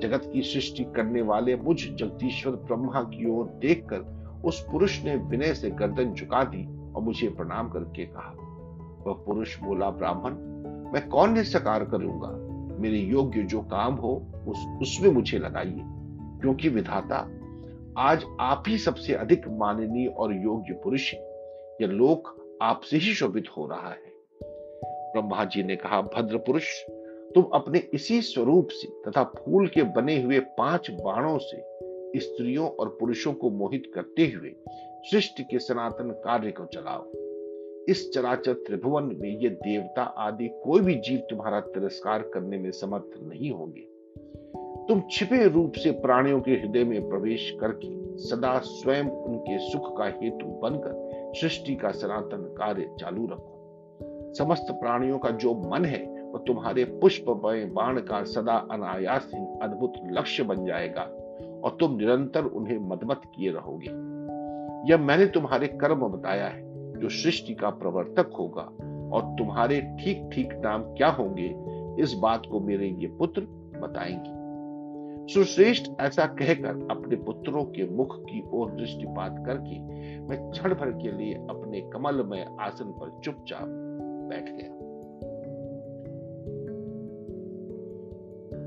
जगत 0.02 0.30
की 0.32 0.42
सृष्टि 0.42 0.84
करने 0.84 1.22
वाले 1.22 1.56
मुझ 1.56 1.76
जगदीश्वर 1.76 2.52
ब्रह्मा 2.52 3.02
की 3.02 3.30
ओर 3.30 3.46
देखकर 3.46 4.16
उस 4.44 4.66
पुरुष 4.72 5.04
ने 5.04 5.16
विनय 5.16 5.54
से 5.54 5.70
गर्दन 5.70 6.14
झुका 6.14 6.44
दी 6.44 6.92
और 6.92 7.02
मुझे 7.02 7.28
प्रणाम 7.28 7.68
करके 7.68 8.04
कहा, 8.04 8.34
वह 9.06 9.12
पुरुष 9.12 9.60
बोला, 9.60 9.90
ब्राह्मण, 9.90 10.32
मैं 10.92 11.08
कौन 11.08 11.32
निस्कार 11.32 11.84
करूँगा? 11.84 12.28
मेरे 12.82 12.98
योग्य 12.98 13.42
जो 13.42 13.60
काम 13.60 13.94
हो, 13.94 14.26
उस, 14.48 14.66
उसमें 14.82 15.10
मुझे 15.10 15.38
लगाइए, 15.38 15.82
क्योंकि 16.40 16.68
विधाता 16.68 17.28
आज 17.98 18.24
आप 18.40 18.64
ही 18.68 18.78
सबसे 18.78 19.14
अधिक 19.14 19.48
माननीय 19.48 20.08
और 20.08 20.34
योग्य 20.34 20.74
पुरुष 20.84 21.14
हैं। 21.14 21.20
यह 21.82 21.86
लोक 21.88 22.48
आपसे 22.62 22.96
ही 22.96 23.14
शोभित 23.14 23.44
हो 23.56 23.66
रहा 23.66 23.90
है। 23.90 24.12
ब्रह्मा 25.12 25.44
जी 25.44 25.62
ने 25.62 25.76
कहा, 25.76 26.00
भद्र 26.02 26.36
पुरुष, 26.36 26.82
तुम 27.34 27.42
अपने 27.42 27.78
इसी 27.78 28.22
स्वरूप 28.22 28.68
से 28.70 29.10
तथा 29.10 29.24
फूल 29.24 29.68
के 29.68 29.82
बने 29.82 30.22
हुए 30.22 30.38
पाँच 30.38 30.90
बाणों 30.90 31.38
से 31.38 31.62
स्त्रियों 32.20 32.68
और 32.68 32.88
पुरुषों 33.00 33.32
को 33.32 33.50
मोहित 33.50 33.92
करते 33.94 34.26
हुए 34.26 34.54
सृष्टि 35.02 35.42
के 35.42 35.58
सनातन 35.58 36.10
कार्य 36.10 36.50
को 36.50 36.64
चलाओ। 36.64 37.12
इस 37.88 38.10
चराचर 38.14 38.52
त्रिभुवन 38.52 39.02
में 39.02 39.38
ये 39.38 39.48
देवता 39.48 40.02
आदि 40.02 40.48
कोई 40.48 40.80
भी 40.80 40.94
जीव 40.94 41.18
तुम्हारा 41.18 41.60
तिरस्कार 41.60 42.22
करने 42.22 42.58
में 42.58 42.70
समर्थ 42.70 43.10
नहीं 43.22 43.50
होंगे। 43.50 43.95
तुम 44.88 45.02
छिपे 45.10 45.48
रूप 45.48 45.72
से 45.72 45.90
प्राणियों 45.90 46.40
के 46.40 46.50
हृदय 46.50 46.84
में 46.84 47.08
प्रवेश 47.08 47.56
करके 47.60 48.18
सदा 48.18 48.58
स्वयं 48.58 49.04
उनके 49.04 49.58
सुख 49.58 49.98
का 49.98 50.04
हेतु 50.04 50.46
बनकर 50.46 51.06
सृष्टि 51.40 51.74
का 51.74 51.90
सनातन 51.90 52.54
कार्य 52.58 52.90
चालू 53.00 53.26
रखो। 53.26 53.52
समस्त 54.38 54.66
प्राणियों 54.70 55.18
का 55.18 55.30
जो 55.30 55.54
मन 55.54 55.84
है, 55.84 56.22
वह 56.22 56.44
तुम्हारे 56.46 56.84
पुष्प 56.84 57.24
बाण 57.74 58.00
का 58.00 58.24
सदा 58.24 58.68
अनायास 58.70 59.30
ही 59.34 59.58
अद्भुत 59.62 59.92
लक्ष्य 60.06 60.42
बन 60.42 60.64
जाएगा 60.64 61.02
और 61.64 61.76
तुम 61.80 61.96
निरंतर 61.96 62.44
उन्हें 62.44 62.78
मदमत 62.78 63.20
किए 63.36 63.50
रहोगे। 63.50 63.86
यह 64.92 64.98
मैंने 64.98 65.26
तुम्हारे 65.26 65.66
कर्म 65.66 66.08
बताया 66.08 66.46
है, 66.46 66.62
जो 67.00 67.08
सृष्टि 67.08 67.54
का 67.54 67.70
प्रवर्तक 67.70 68.30
होगा 68.38 68.62
और 69.16 69.22
तुम्हारे 69.22 69.80
ठीक 69.80 70.30
ठीक 70.32 70.52
नाम 70.52 70.82
क्या 70.82 71.08
होंगे, 71.08 71.54
इस 72.02 72.14
बात 72.14 72.42
को 72.50 72.60
मेरे 72.60 72.88
ये 72.88 73.06
पुत्र 73.06 73.40
बताएँगे। 73.80 74.35
सुश्रेष्ठ 75.26 75.90
ऐसा 76.00 76.26
कहकर 76.26 76.88
अपने 76.90 77.16
पुत्रों 77.16 77.64
के 77.64 77.88
मुख 77.88 78.20
की 78.20 78.42
ओर 78.52 78.70
दृष्टिपात 78.70 79.42
करके 79.46 79.78
मैं 80.20 80.50
क्षण 80.50 80.74
भर 80.74 80.90
के 80.90 81.12
लिए 81.12 81.34
अपने 81.34 81.80
कमल 81.80 82.22
में 82.22 82.56
आसन 82.60 82.84
पर 82.84 83.20
चुपचाप 83.24 83.62
बैठ 84.30 84.44
गया। 84.44 84.76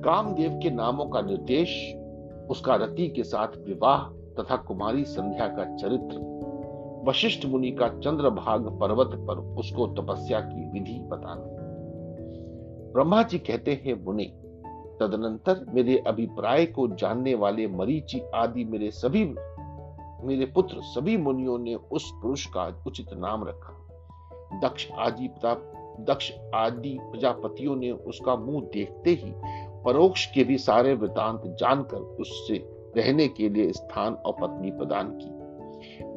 कामदेव 0.01 0.59
के 0.63 0.69
नामों 0.69 1.05
का 1.05 1.21
निर्देश, 1.21 1.95
उसका 2.49 2.75
रति 2.75 3.07
के 3.07 3.23
साथ 3.23 3.47
विवाह 3.47 4.03
तथा 4.09 4.55
कुमारी 4.55 5.03
संध्या 5.03 5.47
का 5.47 5.75
चरित्र, 5.75 6.17
वशिष्ठ 7.07 7.45
मुनि 7.45 7.71
का 7.71 7.87
चंद्रभाग 7.87 8.79
पर्वत 8.79 9.09
पर 9.27 9.33
उसको 9.33 9.87
तपस्या 9.87 10.39
की 10.39 10.69
विधि 10.71 10.99
बताना। 10.99 11.43
ब्रह्मा 12.93 13.23
जी 13.23 13.39
कहते 13.39 13.81
हैं, 13.85 14.05
मुनि 14.05 14.33
तदनंतर 14.99 15.65
मेरे 15.73 15.97
अभिप्राय 16.07 16.65
को 16.65 16.87
जानने 16.87 17.35
वाले 17.35 17.67
मरीचि 17.67 18.21
आदि 18.35 18.63
मेरे 18.63 18.91
सभी, 18.91 19.25
मेरे 20.27 20.45
पुत्र 20.45 20.81
सभी 20.81 21.17
मुनियों 21.17 21.57
ने 21.59 21.75
उस 21.75 22.11
पुरुष 22.21 22.45
का 22.45 22.83
उचित 22.87 23.13
नाम 23.13 23.43
रखा। 23.43 23.75
दक्ष 24.63 24.91
आदि 24.91 25.29
दक्ष 26.03 26.31
आदि 26.55 26.97
प्रजापतियों 27.01 27.75
ने 27.75 27.91
उसका 27.91 28.35
मुँह 28.35 28.61
देखते 28.73 29.09
ही 29.09 29.33
परोक्ष 29.85 30.25
के 30.25 30.43
भी 30.43 30.57
सारे 30.57 30.93
वृतांत 30.93 31.41
जानकर 31.59 31.97
उससे 31.97 32.57
रहने 32.97 33.27
के 33.27 33.49
लिए 33.49 33.71
स्थान 33.71 34.13
और 34.13 34.33
पत्नी 34.41 34.71
प्रदान 34.71 35.11
की। 35.21 35.39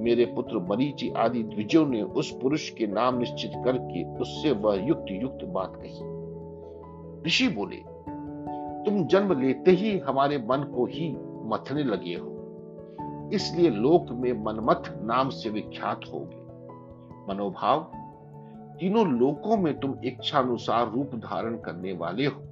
मेरे 0.03 0.25
पुत्र 0.25 0.59
मरीचि 0.59 1.13
आदि 1.17 1.43
द्विजों 1.43 1.87
ने 1.87 2.03
उस 2.03 2.31
पुरुष 2.43 2.71
के 2.71 2.87
नाम 2.87 3.19
निश्चित 3.19 3.53
करके 3.65 4.05
उससे 4.19 4.53
वह 4.53 4.87
युक्त 4.87 5.05
युक्त 5.11 5.45
बात 5.45 5.73
कही। 5.77 7.27
ऋषि 7.27 7.49
बोले 7.49 7.92
तुम 8.85 9.07
जन्म 9.07 9.41
लेते 9.41 9.71
ही 9.71 9.99
हमारे 9.99 10.39
मन 10.39 10.73
को 10.75 10.87
ही 10.87 11.17
मथने 11.23 11.83
लगे 11.83 12.15
हो। 12.15 13.31
इसलिए 13.33 13.71
लोक 13.71 14.07
में 14.11 14.33
मनमथ 14.33 14.83
नाम 15.03 15.29
से 15.29 15.51
विख्यात 15.51 16.01
होगे। 16.13 16.43
मनोभाव, 17.29 17.93
तीनों 18.81 19.07
लोकों 19.07 19.57
में 19.57 19.81
तुम 19.81 19.95
इच्छानुसार 20.05 20.91
रूप 20.91 21.11
धारण 21.15 21.57
करने 21.57 21.93
वाले 21.93 22.27
हो। 22.27 22.43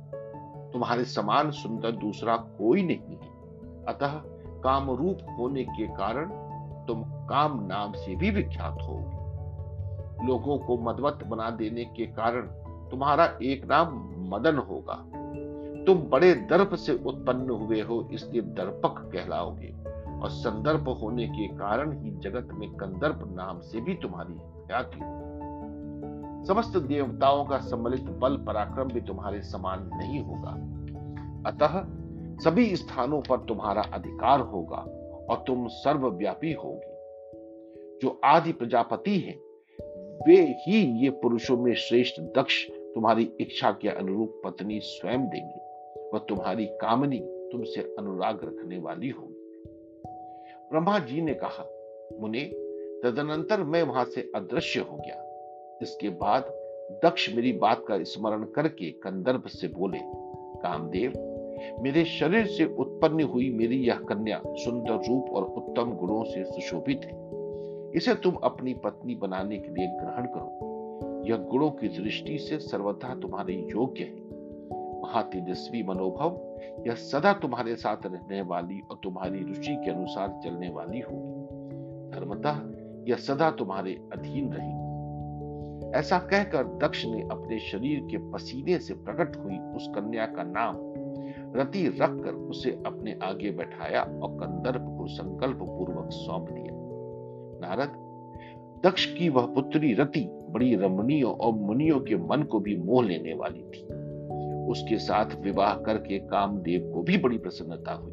तुम्हारे 0.73 1.05
समान 1.05 1.51
सुंदर 1.51 1.91
दूसरा 1.91 2.37
कोई 2.37 2.83
नहीं 2.83 3.17
है। 3.17 3.31
अतः 3.85 4.13
काम 4.61 4.91
रूप 4.91 5.19
होने 5.39 5.65
के 5.65 5.87
कारण 5.87 6.31
तुम 6.87 7.03
काम 7.03 7.67
नाम 7.67 7.93
से 7.93 8.17
भी 8.17 8.31
विख्यात 8.31 8.79
हो 8.83 9.17
लोगों 10.25 10.59
को 10.59 10.79
मदवत 10.79 11.19
बना 11.27 11.51
देने 11.51 11.85
के 11.85 12.07
कारण 12.07 12.43
तुम्हारा 12.91 13.39
एक 13.43 13.65
नाम 13.65 14.15
मदन 14.29 14.57
होगा। 14.57 15.05
तुम 15.87 15.99
बड़े 15.99 16.35
दर्प 16.35 16.75
से 16.75 16.93
उत्पन्न 16.93 17.51
हुए 17.51 17.81
हो, 17.81 18.09
इसलिए 18.13 18.43
दर्पक 18.43 19.11
कहलाओगे। 19.13 19.75
और 20.23 20.31
संदर्प 20.31 20.89
होने 21.03 21.29
के 21.29 21.49
कारण 21.49 22.05
ही 22.05 22.11
जगत 22.11 22.49
में 22.53 22.71
कंदर्प 22.71 23.21
नाम 23.37 23.61
से 23.61 23.81
भी 23.81 23.95
तुम्हारी 23.95 24.35
ख्याति 24.35 24.99
समस्त 26.49 26.77
देवताओं 26.77 27.45
का 27.45 27.59
सम्मिलित 27.59 28.05
बल 28.05 28.37
पराक्रम 28.37 28.89
भी 28.89 29.01
तुम्हारे 29.01 29.43
समान 29.43 29.91
नहीं 29.95 30.21
होगा। 30.21 30.51
अतः 31.51 31.85
सभी 32.45 32.77
स्थानों 32.77 33.21
पर 33.21 33.37
तुम्हारा 33.37 33.83
अधिकार 33.83 34.41
होगा 34.41 34.77
और 35.31 35.45
तुम 35.47 35.69
सर्वव्यापी 35.69 36.53
होगी। 36.53 36.91
जो 38.03 38.21
आदि 38.25 38.53
प्रजापति 38.53 39.19
हैं, 39.19 39.39
वे 40.27 40.37
ही 40.37 41.05
ये 41.05 41.11
पुरुषों 41.11 41.57
में 41.57 41.75
श्रेष्ठ 41.75 42.21
दक्ष 42.21 42.71
तुम्हारी 42.71 43.33
इच्छा 43.41 43.71
के 43.71 43.89
अनुरूप 43.89 44.43
पत्नी 44.45 44.81
स्वयं 44.81 45.29
देंगे। 45.29 45.60
वह 46.15 46.19
तुम्हारी 46.19 46.67
कामनी 46.67 47.19
तुमसे 47.53 47.81
अनुराग 47.99 48.41
रखने 48.45 48.79
वाली 48.79 49.09
होगी। 49.09 49.63
ब्रह्मा 50.71 50.99
जी 50.99 51.21
ने 51.21 51.35
कहा, 51.35 51.65
मुने, 52.21 52.41
तदनंतर 53.05 53.63
मैं 53.63 53.83
वहाँ 53.83 54.05
से 54.05 54.33
अदृश्य 54.35 54.81
हो 54.81 54.97
गया। 54.97 55.27
इसके 55.83 56.09
बाद 56.09 56.43
दक्ष 57.03 57.35
मेरी 57.35 57.53
बात 57.53 57.85
का 57.89 58.03
स्मरण 58.03 58.45
करके 58.45 58.91
कंदर्भ 58.91 59.47
से 59.47 59.69
बोले, 59.69 59.99
कामदेव, 60.63 61.13
मेरे 61.83 62.05
शरीर 62.05 62.47
से 62.47 62.65
उत्पन्न 62.65 63.23
हुई 63.23 63.51
मेरी 63.51 63.77
यह 63.77 63.95
कन्या 63.95 64.43
सुंदर 64.47 65.09
रूप 65.09 65.31
और 65.31 65.45
उत्तम 65.45 65.93
गुणों 65.93 66.25
से 66.25 66.45
सुशोभित 66.45 67.01
है। 67.05 67.31
इसे 67.97 68.15
तुम 68.15 68.35
अपनी 68.35 68.75
पत्नी 68.75 69.15
बनाने 69.15 69.59
के 69.59 69.69
लिए 69.69 69.87
ग्रहण 69.87 70.27
करो। 70.27 70.71
यह 71.27 71.37
गुणों 71.37 71.71
की 71.71 71.89
दृष्टि 71.89 72.39
से 72.39 72.59
सर्वथा 72.59 73.15
तुम्हारे 73.15 73.55
योग्य 73.55 74.05
है। 74.05 74.20
महातेजस्वी 75.03 75.83
मनोभव, 75.83 76.41
यह 76.87 76.95
सदा 76.95 77.33
तुम्हारे 77.33 77.77
साथ 77.77 78.07
रहने 78.07 78.43
वाली 78.43 78.81
और 78.91 79.01
तुम्हारी 79.03 79.39
रुचि 79.39 79.77
के 79.77 79.91
अनुसार 79.91 80.41
चलने 80.45 80.69
वाली 80.69 81.01
होगी। 81.01 81.31
धर्मतः 82.11 82.61
यह 83.11 83.17
सदा 83.17 83.51
तुम्हारे 83.51 83.93
अधीन 84.13 84.53
रहेगी। 84.53 84.81
ऐसा 85.99 86.19
कहकर 86.19 86.65
दक्ष 86.65 87.05
ने 87.05 87.23
अपने 87.23 87.59
शरीर 87.59 88.01
के 88.01 88.19
पसीने 88.33 88.79
से 88.79 88.95
प्रकट 88.95 89.37
हुई 89.37 89.59
उस 89.59 89.89
कन्या 89.89 90.27
का 90.27 90.43
नाम 90.43 90.77
रति 91.57 91.87
रखकर 91.89 92.35
उसे 92.35 92.71
अपने 92.87 93.19
आगे 93.23 93.51
बैठाया 93.51 94.03
और 94.03 94.35
कंदर्प 94.35 94.83
को 94.99 95.07
संकल्प 95.07 95.57
पूर्वक 95.57 96.09
सौंप 96.13 96.51
दिया। 96.51 96.71
नारद, 97.67 98.11
दक्ष 98.85 99.07
की 99.15 99.29
वह 99.29 99.47
पुत्री 99.47 99.95
रति 99.95 100.29
बड़ी 100.51 100.75
रमणीय 100.75 101.23
और 101.23 101.53
मुनियों 101.53 102.01
के 102.01 102.17
मन 102.17 102.43
को 102.43 102.61
भी 102.61 102.77
मोह 102.77 103.05
लेने 103.05 103.35
वाली 103.35 103.63
थी। 103.63 104.00
उसके 104.71 104.99
साथ 104.99 105.37
विवाह 105.41 105.75
करके 105.75 106.19
कामदेव 106.19 106.93
को 106.95 107.03
भी 107.03 107.19
बड़ी 107.19 107.39
प्रसन्नता 107.39 107.93
हुई। 107.93 108.13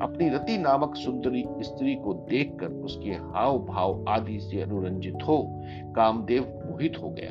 अपनी 0.00 0.28
रति 0.28 0.58
नामक 0.58 0.96
सुंदरी 0.96 1.44
स्त्री 1.60 1.94
को 1.94 2.14
देखकर 2.14 2.66
उसके 2.66 3.10
हाव 3.10 3.58
भाव 3.58 4.04
आदि 4.08 4.40
से 4.40 4.62
अनुरंजित 4.62 5.18
हो 5.28 5.62
कामदेव 5.96 6.42
मोहित 6.42 6.94
हो 7.02 7.10
गया। 7.10 7.30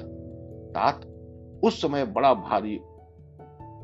तात, 0.72 1.06
उस 1.64 1.82
समय 1.82 2.06
बड़ा 2.06 2.34
भारी 2.34 2.78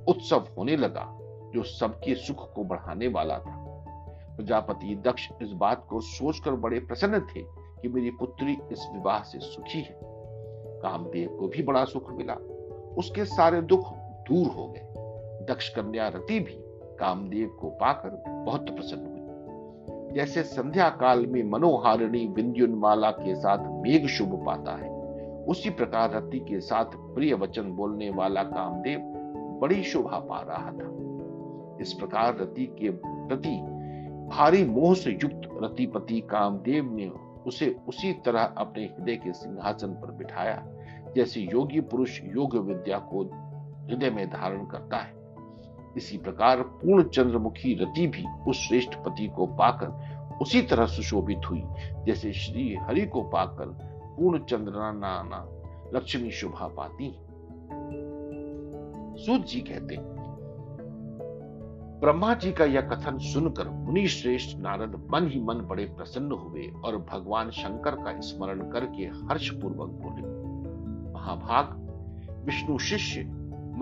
उत्सव 0.07 0.47
होने 0.57 0.75
लगा, 0.75 1.19
जो 1.53 1.63
सबके 1.63 2.15
सुख 2.15 2.53
को 2.53 2.63
बढ़ाने 2.63 3.07
वाला 3.07 3.37
था। 3.37 3.85
प्रजापति 4.37 4.95
दक्ष 4.95 5.29
इस 5.41 5.51
बात 5.51 5.87
को 5.89 5.99
सोचकर 5.99 6.51
बड़े 6.51 6.79
प्रसन्न 6.79 7.19
थे 7.19 7.41
कि 7.81 7.87
मेरी 7.87 8.09
पुत्री 8.09 8.57
इस 8.71 8.89
विवाह 8.93 9.19
से 9.19 9.39
सुखी 9.39 9.81
है। 9.81 9.99
कामदेव 10.81 11.37
को 11.39 11.47
भी 11.47 11.63
बड़ा 11.63 11.85
सुख 11.85 12.13
मिला। 12.13 12.33
उसके 12.97 13.25
सारे 13.25 13.61
दुख 13.61 13.93
दूर 14.29 14.47
हो 14.47 14.67
गए। 14.67 15.45
दक्ष 15.45 15.69
कन्या 15.69 16.07
रति 16.07 16.39
भी 16.39 16.59
कामदेव 16.99 17.57
को 17.61 17.69
पाकर 17.69 18.23
बहुत 18.45 18.69
प्रसन्न 18.69 19.05
हुई। 19.05 20.15
जैसे 20.15 20.43
संध्या 20.43 20.89
काल 20.89 21.25
में 21.25 21.43
मनोहारिणी 21.43 22.27
बिंदुनमाला 22.27 23.11
के 23.11 23.35
साथ 23.35 23.57
मेघ 23.81 24.05
शुभ 24.07 24.43
पाता 24.45 24.75
है, 24.75 24.89
उसी 25.45 25.69
प्रकार 25.69 26.13
रति 26.13 26.39
के 26.39 26.59
साथ 26.59 26.85
प्रिय 26.85 27.33
वचन 27.33 27.71
बोलने 27.71 28.09
वाला 28.09 28.43
कामदेव 28.43 28.99
बड़ी 29.61 29.83
शोभा 29.83 30.19
पा 30.19 30.41
रहा 30.41 30.71
था। 30.71 31.77
इस 31.81 31.93
प्रकार 31.93 32.37
रति 32.37 32.65
के 32.79 32.89
प्रति 33.27 33.55
भारी 34.27 34.63
मोह 34.65 34.93
से 34.95 35.11
युक्त 35.11 35.49
रतिपति 35.63 36.19
कामदेव 36.21 36.93
ने 36.93 37.07
उसे 37.47 37.75
उसी 37.87 38.13
तरह 38.13 38.43
अपने 38.57 38.83
हृदय 38.83 39.15
के 39.15 39.33
सिंहासन 39.33 39.87
पर 39.87 40.11
बिठाया, 40.11 40.63
जैसे 41.15 41.41
योगी 41.41 41.79
पुरुष 41.81 42.19
योग 42.23 42.55
विद्या 42.57 42.97
को 42.97 43.23
हृदय 43.85 44.09
में 44.09 44.29
धारण 44.29 44.65
करता 44.65 44.97
है। 44.97 45.13
इसी 45.97 46.17
प्रकार 46.17 46.61
पूर्ण 46.61 47.03
चंद्रमुखी 47.03 47.73
रति 47.73 48.07
भी 48.07 48.25
उस 48.47 48.57
श्रेष्ठ 48.57 48.95
पति 48.95 49.27
को 49.27 49.45
पाकर 49.45 50.37
उसी 50.41 50.61
तरह 50.61 50.85
सुशोभित 50.85 51.49
हुई, 51.49 51.63
जैसे 52.05 52.33
श्री 52.33 52.75
हरि 52.75 53.05
को 53.05 53.21
पाकर 53.23 53.65
पूर्ण 54.17 54.39
चंद्रना 54.39 55.47
लक्ष्मी 55.93 56.31
शोभा 56.31 56.67
पाती। 56.67 57.11
सूत 59.23 59.45
जी 59.45 59.59
कहते, 59.61 59.97
ब्रह्मा 61.99 62.33
जी 62.33 62.51
का 62.51 62.65
यह 62.65 62.81
कथन 62.81 63.17
सुनकर 63.17 63.69
मुनि 63.69 64.07
श्रेष्ठ 64.07 64.57
नारद 64.57 64.95
मन 65.11 65.27
ही 65.27 65.41
मन 65.41 65.55
बड़े 65.55 65.85
प्रसन्न 65.85 66.31
हुए 66.31 66.67
और 66.85 66.97
भगवान 66.97 67.51
शंकर 67.51 67.95
का 67.95 68.19
स्मरण 68.19 68.71
करके 68.71 69.03
हर्ष 69.03 69.49
पूर्वक 69.49 69.89
बोले, 70.01 70.21
महाभाग, 71.13 71.75
विष्णु 72.45 72.77
शिष्य 72.77 73.23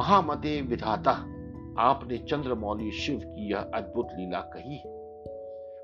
महामते 0.02 0.62
विधाता, 0.62 1.12
आपने 1.80 2.18
चंद्रमौली 2.18 2.92
शिव 2.92 3.20
की 3.20 3.52
यह 3.52 3.60
अद्भुत 3.60 4.08
लीला 4.14 4.40
कही। 4.40 4.78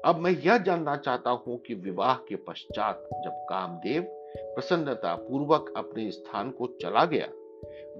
अब 0.05 0.15
मैं 0.19 0.31
यह 0.31 0.57
जानना 0.57 0.95
चाहता 0.95 1.29
हूँ 1.29 1.57
कि 1.57 1.73
विवाह 1.73 2.15
के 2.15 2.35
पश्चात 2.35 3.03
जब 3.25 3.31
कामदेव 3.49 4.01
प्रसन्नता 4.37 5.15
पूर्वक 5.15 5.73
अपने 5.77 6.11
स्थान 6.11 6.49
को 6.49 6.67
चला 6.81 7.05
गया, 7.05 7.27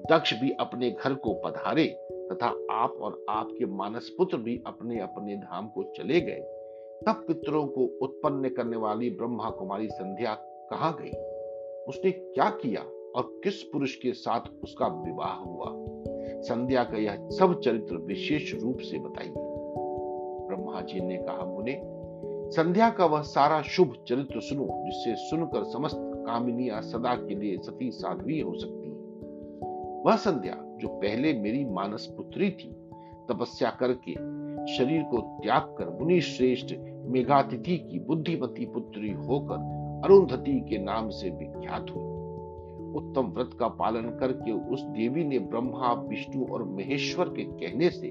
दक्ष 0.10 0.34
भी 0.34 0.52
अपने 0.52 0.92
घर 0.92 1.14
को 1.14 1.34
पधारे 1.34 1.86
तथा 2.12 2.48
आप 2.72 2.98
और 3.02 3.26
आपके 3.30 3.66
मानस 3.66 4.10
पुत्र 4.18 4.38
भी 4.38 4.64
अपने 4.68 5.00
अपने 5.00 5.36
धाम 5.36 5.68
को 5.68 5.84
चले 5.98 6.22
गए, 6.22 6.40
तब 7.06 7.26
पितरों 7.28 7.68
को 7.68 7.86
उत्पन्न 8.02 8.50
करने 8.50 8.78
वाली 8.78 9.10
ब्रह्मा 9.10 9.50
कुमारी 9.50 9.90
संध्या 9.90 10.34
कहा 10.70 10.92
गई? 11.02 11.12
उसने 11.86 12.12
क्या 12.12 12.50
किया 12.50 12.82
और 13.16 13.42
किस 13.44 13.64
पुरुष 13.64 13.96
के 13.96 14.14
साथ 14.14 14.42
उसका 14.64 14.88
विवाह 14.88 15.34
हुआ? 15.34 15.94
संध्या 16.48 16.84
का 16.84 16.98
यह 16.98 17.30
सब 17.30 17.60
चरित्र 17.60 17.98
विशेष 17.98 18.64
रूप 18.64 18.78
से 18.78 19.00
बताइए। 19.00 19.34
ब्रह्मा 20.48 20.82
जी 20.82 21.00
ने 21.00 21.18
कहा, 21.18 21.46
मुने, 21.46 21.82
संध्या 22.52 22.90
का 22.90 23.06
वह 23.06 23.22
सारा 23.22 23.62
शुभ 23.62 23.94
चरित्र 24.08 24.42
सुनो 24.42 24.68
जिससे 24.86 25.16
सुनकर 25.16 25.64
समस्त 25.64 25.98
कामिनिया 25.98 26.82
सदा 26.82 27.16
के 27.16 27.36
लिए 27.36 27.58
सती 27.58 27.92
साध्वी 27.92 28.40
हो 28.40 28.54
सकती 28.58 28.90
है। 28.90 28.96
वह 30.02 30.16
संध्या, 30.16 30.78
जो 30.78 30.88
पहले 30.88 31.34
मेरी 31.34 31.66
मानस 31.66 32.14
पुत्री 32.18 32.50
थी, 32.52 32.70
तपस्या 33.32 33.70
करके 33.70 34.14
शरीर 34.78 35.04
को 35.04 35.40
त्याग 35.44 35.62
कर 35.62 35.90
मुनि 35.90 36.22
श्रेष्ठ 36.22 36.76
मेघातिथि 37.06 37.78
की 37.78 38.00
बुद्धिमती 38.00 38.66
पुत्री 38.66 39.12
होकर 39.12 39.56
अरुंधति 40.06 40.60
के 40.70 40.78
नाम 40.78 41.10
से 41.10 41.30
विख्यात 41.30 41.86
हुई। 41.90 42.07
उत्तम 42.98 43.22
व्रत 43.22 43.50
का 43.60 43.68
पालन 43.68 44.02
करके 44.02 44.52
उस 44.52 44.84
देवी 44.84 45.24
ने 45.24 45.40
ब्रह्मा, 45.40 45.94
विष्णु 45.94 46.46
और 46.46 46.64
महेश्वर 46.64 47.26
के 47.26 47.44
कहने 47.44 47.90
से 47.90 48.10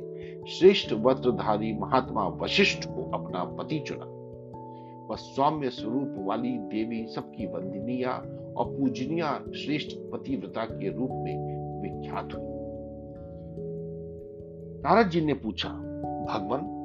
श्रेष्ठ 0.48 0.92
वस्त्रधारी 0.92 1.72
महात्मा 1.72 2.28
वशिष्ठ 2.28 2.88
को 2.88 3.10
अपना 3.10 3.44
पति 3.44 3.78
चुना। 3.78 4.06
वह 5.10 5.16
सौम्य 5.16 5.70
स्वरूप 5.70 6.14
वाली 6.18 6.58
देवी 6.58 7.06
सबकी 7.06 7.46
वंदनीय 7.46 8.04
और 8.56 8.64
पूजनीय 8.66 9.22
श्रेष्ठ 9.58 9.96
पतिव्रता 10.12 10.64
के 10.64 10.88
रूप 10.88 11.10
में 11.10 11.56
विख्यात 11.82 12.34
हुई। 12.34 12.56
नारद 14.82 15.08
जी 15.08 15.20
ने 15.20 15.34
पूछा, 15.34 15.68
भगवान, 16.28 16.76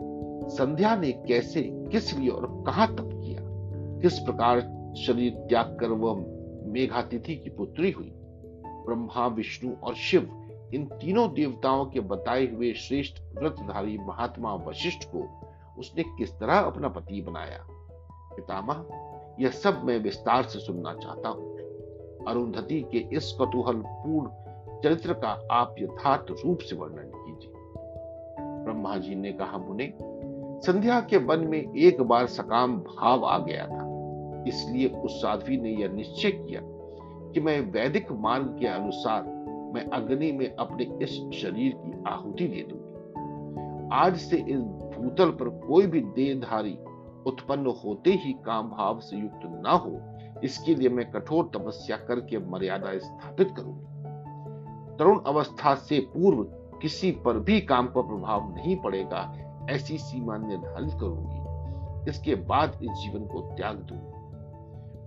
संध्या 0.49 0.95
ने 0.95 1.11
कैसे, 1.11 1.61
किस 1.61 2.19
लिए 2.19 2.29
और 2.29 2.63
कहा 2.67 2.85
तप 2.85 3.09
किया? 3.13 3.41
किस 3.99 4.19
प्रकार 4.19 4.59
शरीर 4.97 5.33
त्याग 5.33 5.77
कर 5.79 5.87
वह 5.87 6.40
मेघातिथि 6.63 7.35
की 7.35 7.49
पुत्री 7.49 7.91
हुई। 7.91 8.11
ब्रह्मा, 8.65 9.27
विष्णु 9.27 9.73
और 9.83 9.95
शिव, 9.95 10.37
इन 10.73 10.85
तीनों 10.85 11.33
देवताओं 11.33 11.85
के 11.85 11.99
बताए 11.99 12.51
हुए 12.51 12.73
श्रेष्ठ 12.73 13.21
व्रतधारी 13.37 13.97
महात्मा 13.97 14.53
वशिष्ठ 14.53 15.03
को 15.03 15.47
उसने 15.79 16.03
किस 16.03 16.39
तरह 16.39 16.59
अपना 16.59 16.87
पति 16.87 17.21
बनाया? 17.21 17.67
पितामह, 18.35 18.85
यह 19.39 19.49
सब 19.49 19.83
मैं 19.83 19.99
विस्तार 19.99 20.43
से 20.43 20.59
सुनना 20.59 20.93
चाहता 20.93 21.29
हूँ। 21.29 21.57
अरुंधति 22.27 22.81
के 22.91 22.97
इस 22.97 23.37
कतूहल 23.41 23.75
पूर्ण 23.75 24.29
चरित्र 24.83 25.13
का 25.13 25.47
आप 25.51 25.75
यथार्थ 25.79 26.31
रूप 26.45 26.59
से 26.59 26.75
वर्णन 26.75 27.11
कीजिए। 27.15 27.53
ब्रह्मा 28.39 28.97
जी 28.97 29.15
ने 29.15 29.31
कहा, 29.31 29.57
मुने, 29.57 29.93
संध्या 30.61 31.01
के 31.01 31.17
वन 31.17 31.39
में 31.39 31.75
एक 31.75 32.01
बार 32.01 32.27
सकाम 32.27 32.77
भाव 32.77 33.25
आ 33.25 33.37
गया 33.37 33.67
था। 33.67 33.90
इसलिए 34.47 34.87
उस 34.87 35.21
साध्वी 35.21 35.57
ने 35.57 35.69
यह 35.69 35.89
निश्चय 35.89 36.31
किया 36.31 36.61
कि 37.33 37.39
मैं 37.39 37.59
वैदिक 37.61 38.11
मार्ग 38.11 38.45
के 38.59 38.67
अनुसार 38.67 39.23
मैं 39.75 39.85
अग्नि 39.85 40.31
में 40.31 40.55
अपने 40.55 40.83
इस 41.03 41.09
शरीर 41.33 41.73
की 41.77 42.03
आहुति 42.07 42.47
दे 42.47 42.65
दूँगी। 42.69 43.89
आज 43.93 44.17
से 44.17 44.37
इस 44.37 44.59
भूतल 44.95 45.29
पर 45.29 45.49
कोई 45.67 45.87
भी 45.87 46.01
देहधारी 46.01 46.77
उत्पन्न 47.27 47.73
होते 47.85 48.11
ही 48.11 48.33
काम 48.33 48.69
भाव 48.69 48.99
से 48.99 49.17
युक्त 49.17 49.41
ना 49.45 49.71
हो, 49.71 49.99
इसके 50.43 50.75
लिए 50.75 50.89
मैं 50.89 51.11
कठोर 51.11 51.51
तपस्या 51.55 51.97
करके 51.97 52.39
मर्यादा 52.39 52.97
स्थापित 52.97 53.53
करूँगी। 53.57 54.97
तरुण 54.97 55.19
अवस्था 55.27 55.75
से 55.75 55.99
पूर्व 55.99 56.43
किसी 56.81 57.11
पर 57.11 57.39
भी 57.39 57.59
काम 57.61 57.87
का 57.87 58.01
प्रभाव 58.01 58.55
नहीं 58.55 58.75
पड़ेगा, 58.75 59.33
ऐसी 59.69 59.97
सीमा 59.97 60.37
निर्धारित 60.37 60.93
करूँगी। 60.93 62.09
इसके 62.09 62.35
बाद 62.35 62.79
इस 62.83 62.89
जीवन 62.91 63.25
को 63.25 63.41
त्याग 63.55 63.75
दूँगी। 63.75 64.10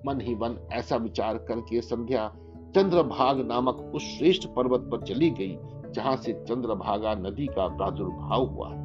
मन 0.06 0.20
ही 0.20 0.34
मन 0.34 0.68
ऐसा 0.72 0.96
विचार 0.96 1.38
करके 1.38 1.80
संध्या 1.80 2.28
चंद्रभाग 2.74 3.46
नामक 3.46 3.92
उस 3.94 4.02
श्रेष्ठ 4.02 4.48
पर्वत 4.48 4.80
पर 4.80 5.02
चली 5.02 5.30
गई, 5.30 5.58
जहाँ 5.92 6.16
से 6.16 6.32
चंद्रभागा 6.32 7.14
नदी 7.14 7.46
का 7.46 7.68
प्रादुर्भाव 7.68 8.46
हुआ। 8.46 8.68
है 8.68 8.84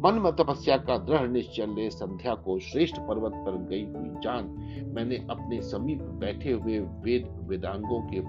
मन 0.00 0.14
में 0.14 0.32
तपस्या 0.32 0.76
का 0.76 0.98
दृढ़ 0.98 1.28
निश्चय 1.28 1.66
ले 1.66 1.90
संध्या 1.90 2.34
को 2.34 2.58
श्रेष्ठ 2.58 2.96
पर्वत 2.98 3.32
पर 3.34 3.52
गई 3.52 3.84
हुई 3.84 4.10
जान, 4.20 4.44
मैंने 4.94 5.16
अपने 5.16 5.62
समीप 5.62 6.02
बैठे 6.02 6.52
हुए 6.52 6.78
वेद 6.78 7.40
वेदांगों 7.42 8.00
के 8.00 8.20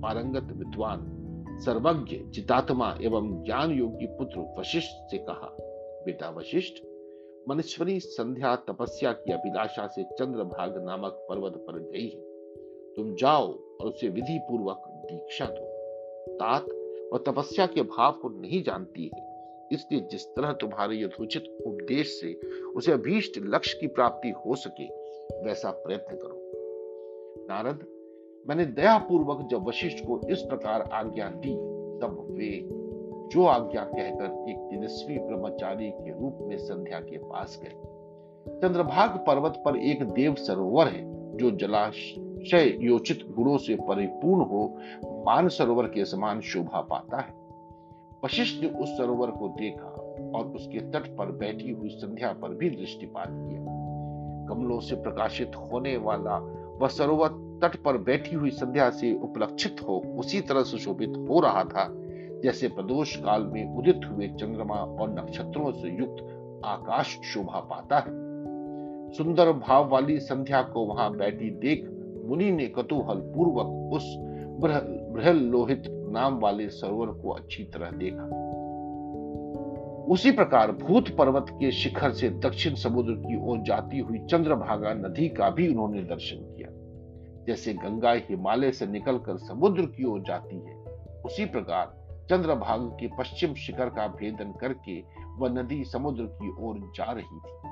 पारंगत 0.00 0.52
विद्वान, 0.52 1.16
सर्वज्ञ, 1.64 2.16
चितात्मा 2.30 2.96
एवं 3.02 3.44
ज्ञान 3.44 3.70
योगी 3.70 4.06
पुत्र 4.06 4.60
वशिष्ठ 4.60 5.10
से 5.10 5.18
कहा 5.18 5.56
बेटा 6.06 6.30
वशिष्ठ 6.30 6.89
मनुष्वरी 7.48 8.00
संध्या 8.00 8.56
तपस्या 8.56 9.12
की 9.12 9.32
अभिलाषा 9.32 9.86
से 9.86 10.02
चंद्रभाग 10.02 10.84
नामक 10.84 11.26
पर्वत 11.28 11.52
पर 11.52 11.78
गई 11.78 12.08
है। 12.08 12.20
तुम 12.94 13.14
जाओ 13.14 13.52
और 13.52 13.86
उसे 13.86 14.08
विधि 14.08 14.38
पूर्वक 14.38 14.82
दीक्षा 14.88 15.46
दो। 15.46 15.66
तात 16.34 16.62
और 17.12 17.24
तपस्या 17.26 17.66
के 17.66 17.82
भाव 17.82 18.12
को 18.12 18.28
नहीं 18.28 18.62
जानती 18.62 19.10
है। 19.14 19.30
इसलिए 19.72 20.00
जिस 20.00 20.26
तरह 20.26 20.52
तुम्हारे 20.52 20.96
यथोचित 20.96 21.44
उपदेश 21.66 22.20
से 22.20 22.34
उसे 22.76 22.92
अभीष्ट 22.92 23.32
लक्ष्य 23.38 23.78
की 23.80 23.86
प्राप्ति 23.86 24.30
हो 24.30 24.54
सके, 24.54 24.86
वैसा 25.44 25.70
प्रयत्न 25.70 26.16
करो। 26.16 26.52
नारद, 27.48 27.86
मैंने 28.48 28.64
दया 28.64 28.98
पूर्वक 28.98 29.48
जब 29.50 29.68
वशिष्ठ 29.68 30.04
को 30.06 30.20
इस 30.28 30.42
प्रकार 30.42 30.82
आज्ञा 30.82 31.28
दी, 31.28 31.54
तब 32.00 32.26
वे 32.30 32.79
जो 33.30 33.44
आज्ञा 33.46 33.84
कहकर 33.84 34.24
एक 34.48 34.56
तेजस्वी 34.56 35.18
ब्रह्मचारी 35.18 35.90
के 35.90 36.20
रूप 36.20 36.38
में 36.42 36.58
संध्या 36.58 36.98
के 36.98 37.18
पास 37.18 37.60
गए। 37.62 37.72
चंद्रभाग 38.62 39.24
पर्वत 39.26 39.62
पर 39.64 39.76
एक 39.76 40.02
देव 40.02 40.34
सरोवर 40.34 40.88
है, 40.88 41.36
जो 41.36 41.50
जलाशय 41.50 42.78
योचित 42.80 43.18
गुणों 43.36 43.58
से 43.58 43.74
परिपूर्ण 43.74 44.40
हो, 44.44 44.78
मान 45.26 45.48
सरोवर 45.48 45.86
के 45.86 46.04
समान 46.04 46.40
शोभा 46.40 46.80
पाता 46.80 47.18
है। 47.18 47.34
वशिष्ठ 48.24 48.62
ने 48.62 48.68
उस 48.68 48.88
सरोवर 48.98 49.30
को 49.30 49.48
देखा 49.48 49.88
और 50.38 50.46
उसके 50.46 50.78
तट 50.78 51.16
पर 51.16 51.26
बैठी 51.26 51.70
हुई 51.70 51.88
संध्या 51.88 52.32
पर 52.32 52.48
भी 52.48 52.70
दृष्टिपात 52.70 53.28
किया। 53.30 53.60
कमलों 54.48 54.80
से 54.80 54.96
प्रकाशित 54.96 55.52
होने 55.56 55.96
वाला 55.96 56.36
वह 56.80 56.88
सरोवर 56.88 57.28
तट 57.62 57.82
पर 57.82 57.96
बैठी 57.96 58.36
हुई 58.36 58.50
संध्या 58.50 58.90
से 58.90 59.18
उपलक्षित 59.18 59.76
हो, 59.88 60.02
उसी 60.18 60.40
तरह 60.40 60.62
सुशोभित 60.62 61.12
हो 61.30 61.40
रहा 61.40 61.64
था। 61.64 61.99
जैसे 62.44 62.68
प्रदोष 62.68 63.16
काल 63.16 63.42
में 63.42 63.76
उदित 63.76 64.00
हुए 64.10 64.28
चंद्रमा 64.28 64.74
और 64.74 65.10
नक्षत्रों 65.10 65.72
से 65.72 65.88
युक्त 65.88 66.62
आकाश 66.64 67.18
शोभा 67.24 67.60
पाता 67.60 67.98
है। 67.98 68.18
सुंदर 69.12 69.52
भाव 69.52 69.88
वाली 69.88 70.18
संध्या 70.20 70.62
को 70.62 70.84
वहाँ 70.86 71.16
बैठी 71.16 71.50
देख 71.50 71.88
मुनि 72.24 72.50
ने 72.52 72.66
कतूहल 72.66 73.20
पूर्वक 73.34 73.94
उस 73.94 74.16
बृहल 75.14 75.36
लोहित 75.36 75.82
नाम 75.88 76.38
वाले 76.38 76.68
सरोवर 76.68 77.06
को 77.06 77.30
अच्छी 77.30 77.64
तरह 77.64 77.90
देखा। 77.90 78.24
उसी 80.12 80.30
प्रकार 80.30 80.72
भूत 80.72 81.08
पर्वत 81.16 81.46
के 81.50 81.70
शिखर 81.70 82.12
से 82.12 82.30
दक्षिण 82.30 82.74
समुद्र 82.74 83.12
की 83.12 83.50
ओर 83.50 83.58
जाती 83.58 83.98
हुई 83.98 84.18
चंद्रभागा 84.18 84.94
नदी 84.94 85.28
का 85.28 85.50
भी 85.50 85.68
उन्होंने 85.68 86.02
दर्शन 86.02 86.36
किया। 86.36 86.68
जैसे 87.46 87.74
गंगा 87.74 88.12
हिमालय 88.12 88.70
से 88.70 88.86
निकलकर 88.86 89.36
समुद्र 89.36 89.82
की 89.86 90.04
ओर 90.04 90.20
जाती 90.20 90.56
है, 90.56 90.74
उसी 91.24 91.44
प्रकार 91.44 91.99
चंद्रभाग 92.30 92.96
के 93.00 93.06
पश्चिम 93.18 93.54
शिखर 93.54 93.88
का 93.88 94.06
भेदन 94.06 94.52
करके 94.60 95.04
वह 95.36 95.48
नदी 95.48 95.84
समुद्र 95.84 96.24
की 96.24 96.54
ओर 96.60 96.92
जा 96.94 97.12
रही 97.12 97.24
थी। 97.24 97.70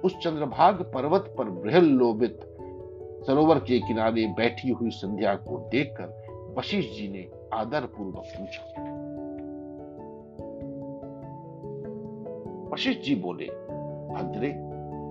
उस 0.00 0.18
चंद्रभाग 0.18 0.92
पर्वत 0.94 1.34
पर 1.38 1.44
बृहल 1.44 1.98
सरोवर 3.26 3.58
के 3.58 3.80
किनारे 3.80 4.26
बैठी 4.26 4.70
हुई 4.70 4.90
संध्या 4.90 5.34
को 5.34 5.68
देखकर 5.68 6.26
वशिष्ठ 6.58 6.90
जी 6.90 7.08
ने 7.08 7.30
आदर 7.54 7.80
पूर्वक 7.80 8.24
पूछा। 8.26 8.82
वशिष्ठ 12.74 13.00
जी 13.00 13.14
बोले, 13.14 13.46
भद्रे, 14.14 14.52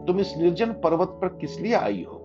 तुम 0.07 0.19
इस 0.19 0.37
निर्जन 0.37 0.71
पर्वत 0.71 1.07
पर 1.07 1.27
किस 1.27 1.59
लिए 1.59 1.73
आई 1.73 2.05
हो? 2.09 2.21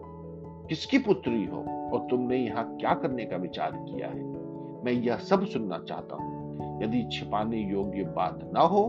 किसकी 0.68 0.98
पुत्री 0.98 1.44
हो? 1.44 1.90
और 1.94 2.06
तुमने 2.10 2.36
यहाँ 2.36 2.76
क्या 2.76 2.94
करने 2.94 3.24
का 3.24 3.36
विचार 3.36 3.70
किया 3.72 4.08
है? 4.08 4.39
मैं 4.84 4.92
यह 4.92 5.16
सब 5.16 5.44
सुनना 5.46 5.78
चाहता 5.78 6.16
हूँ। 6.16 6.40
यदि 6.82 7.08
छिपाने 7.12 7.58
योग्य 7.58 8.02
बात 8.04 8.50
न 8.54 8.56
हो 8.56 8.82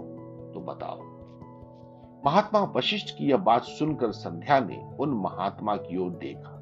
तो 0.54 0.60
बताओ। 0.60 1.00
महात्मा 2.26 2.60
वशिष्ठ 2.76 3.18
की 3.18 3.30
यह 3.30 3.38
बात 3.38 3.64
सुनकर 3.64 4.12
संध्या 4.12 4.60
ने 4.60 4.90
उन 5.00 5.10
महात्मा 5.10 5.76
की 5.76 5.98
ओर 5.98 6.12
देखा। 6.12 6.58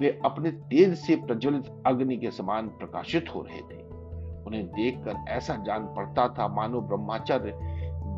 वे 0.00 0.20
अपने 0.24 0.50
तेज 0.50 0.94
से 0.94 1.16
प्रज्वलित 1.16 1.82
अग्नि 1.86 2.16
के 2.16 2.30
समान 2.30 2.68
प्रकाशित 2.68 3.34
हो 3.34 3.42
रहे 3.42 3.60
थे। 3.60 3.82
उन्हें 4.46 4.66
देखकर 4.66 5.14
ऐसा 5.28 5.54
जान 5.56 5.86
पड़ता 5.86 6.28
था 6.28 6.48
मानो 6.48 6.80
ब्रह्माचार्य 6.80 7.52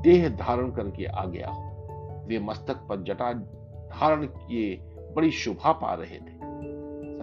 देह 0.02 0.28
धारण 0.28 0.70
करके 0.70 1.04
आ 1.04 1.24
गया 1.24 1.48
हो। 1.48 2.24
वे 2.26 2.38
मस्तक 2.38 2.76
पर 2.76 3.02
जटा 3.02 3.32
धारण 3.32 4.26
किए 4.26 4.76
बड़ी 5.16 5.30
शोभा 5.30 5.72
पा 5.72 5.94
रहे 5.94 6.18
थे। 6.18 6.45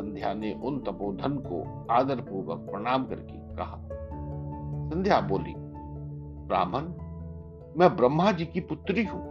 संध्या 0.03 0.33
ने 0.33 0.51
उन 0.63 0.79
तपोधन 0.79 1.35
को 1.37 1.87
आदर 1.91 2.15
पूर्वक 2.15 2.57
प्रणाम 2.59 3.05
करके 3.05 3.37
कहा। 3.55 3.77
संध्या 4.89 5.19
बोली, 5.21 5.53
ब्राह्मण, 6.47 6.81
मैं 7.79 7.95
ब्रह्मा 7.95 8.31
जी 8.31 8.45
की 8.45 8.59
पुत्री 8.59 9.03
हूँ। 9.03 9.21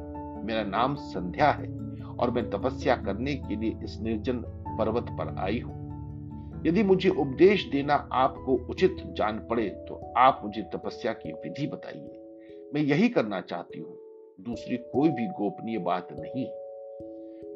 मेरा 0.45 0.63
नाम 0.63 0.95
संध्या 0.95 1.51
है 1.51 1.69
और 2.17 2.31
मैं 2.31 2.51
तपस्या 2.51 2.97
करने 2.97 3.35
के 3.35 3.57
लिए 3.57 3.79
इस 3.85 4.01
निर्जन 4.01 4.39
पर्वत 4.79 5.07
पर 5.11 5.35
आई 5.39 5.59
हूँ। 5.61 6.63
यदि 6.67 6.83
मुझे 6.83 7.09
उपदेश 7.09 7.69
देना 7.73 8.09
आपको 8.13 8.55
उचित 8.71 8.97
जान 9.17 9.39
पड़े 9.51 9.69
तो 9.89 10.13
आप 10.19 10.41
मुझे 10.45 10.63
तपस्या 10.63 11.13
की 11.13 11.33
विधि 11.33 11.67
बताइए। 11.67 12.71
मैं 12.75 12.81
यही 12.81 13.09
करना 13.09 13.41
चाहती 13.41 13.81
हूँ। 13.81 13.97
दूसरी 14.41 14.77
कोई 14.77 15.09
भी 15.09 15.27
गोपनीय 15.27 15.79
बात 15.79 16.09
नहीं 16.13 16.47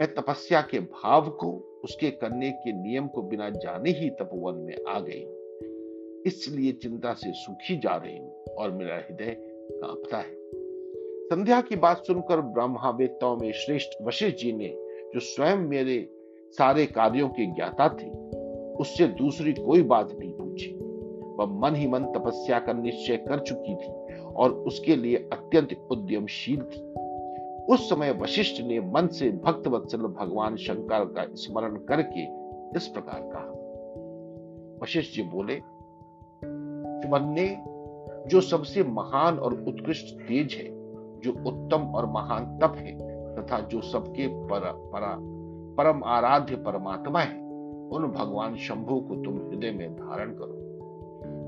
मैं 0.00 0.14
तपस्या 0.14 0.60
के 0.60 0.80
भाव 0.80 1.28
को 1.30 1.75
उसके 1.86 2.10
करने 2.10 2.50
के 2.50 2.72
नियम 2.72 3.06
को 3.06 3.22
बिना 3.22 3.50
जाने 3.50 3.90
ही 3.90 4.10
तपोवन 4.10 4.54
में 4.54 4.76
आ 4.88 5.00
गई 5.00 5.24
इसलिए 6.26 6.72
चिंता 6.72 7.12
से 7.14 7.32
सुखी 7.32 7.76
जा 7.76 7.96
रही 7.96 8.16
हूँ 8.16 8.44
और 8.58 8.70
मेरा 8.70 8.96
हृदय 8.96 9.36
कांपता 9.72 10.18
है। 10.18 10.34
संध्या 11.26 11.60
की 11.60 11.76
बात 11.76 12.06
सुनकर 12.06 12.40
ब्रह्मावेत्ताओं 12.40 13.36
में 13.36 13.52
श्रेष्ठ 13.52 14.02
वशिष्ठ 14.02 14.36
जी 14.36 14.52
ने 14.52 14.68
जो 15.14 15.20
स्वयं 15.20 15.56
मेरे 15.56 15.98
सारे 16.58 16.86
कार्यों 16.86 17.28
के 17.28 17.46
ज्ञाता 17.46 17.88
थे, 17.88 18.10
उससे 18.74 19.06
दूसरी 19.06 19.52
कोई 19.52 19.82
बात 19.82 20.12
नहीं 20.18 20.32
पूछी। 20.32 20.72
वह 21.38 21.46
मन 21.60 21.76
ही 21.76 21.86
मन 21.86 22.04
तपस्या 22.04 22.58
का 22.58 22.72
निश्चय 22.72 23.16
कर 23.16 23.38
चुकी 23.38 23.74
थी 23.74 24.22
और 24.22 24.52
उसके 24.52 24.96
लिए 24.96 25.16
अत्यंत 25.16 25.88
उद्यमशील 25.90 26.62
थी। 26.62 26.80
उस 27.70 27.90
समय 27.90 28.12
वशिष्ठ 28.12 28.62
ने 28.62 28.80
मन 28.80 29.06
से 29.06 29.30
भक्त 29.30 29.68
वत्सल 29.68 29.98
भगवान 29.98 30.56
शंकर 30.56 31.04
का 31.04 31.26
स्मरण 31.34 31.76
करके 31.76 32.22
इस 32.76 32.86
प्रकार 32.86 33.20
कहा। 33.20 33.52
वशिष्ठ 34.82 35.14
जी 35.14 35.22
बोले 35.22 35.62
ने 37.08 37.64
जो 38.28 38.40
सबसे 38.40 38.82
महान 38.82 39.38
और 39.38 39.52
उत्कृष्ट 39.52 40.20
तेज 40.28 40.54
है 40.54 40.76
जो 41.20 41.30
उत्तम 41.30 41.82
और 41.82 42.06
महान 42.06 42.58
तप 42.58 42.74
है 42.76 42.98
तथा 43.34 43.60
जो 43.60 43.80
सबके 43.80 44.28
पर, 44.28 44.60
परा, 44.92 45.16
परम 45.76 46.04
आराध्य 46.04 46.56
परमात्मा 46.56 47.20
है 47.20 47.40
उन 47.88 48.12
भगवान 48.16 48.56
शंभु 48.56 49.00
को 49.00 49.14
तुम 49.14 49.48
हृदय 49.48 49.70
में 49.70 49.94
धारण 49.94 50.30
करो। 50.30 50.66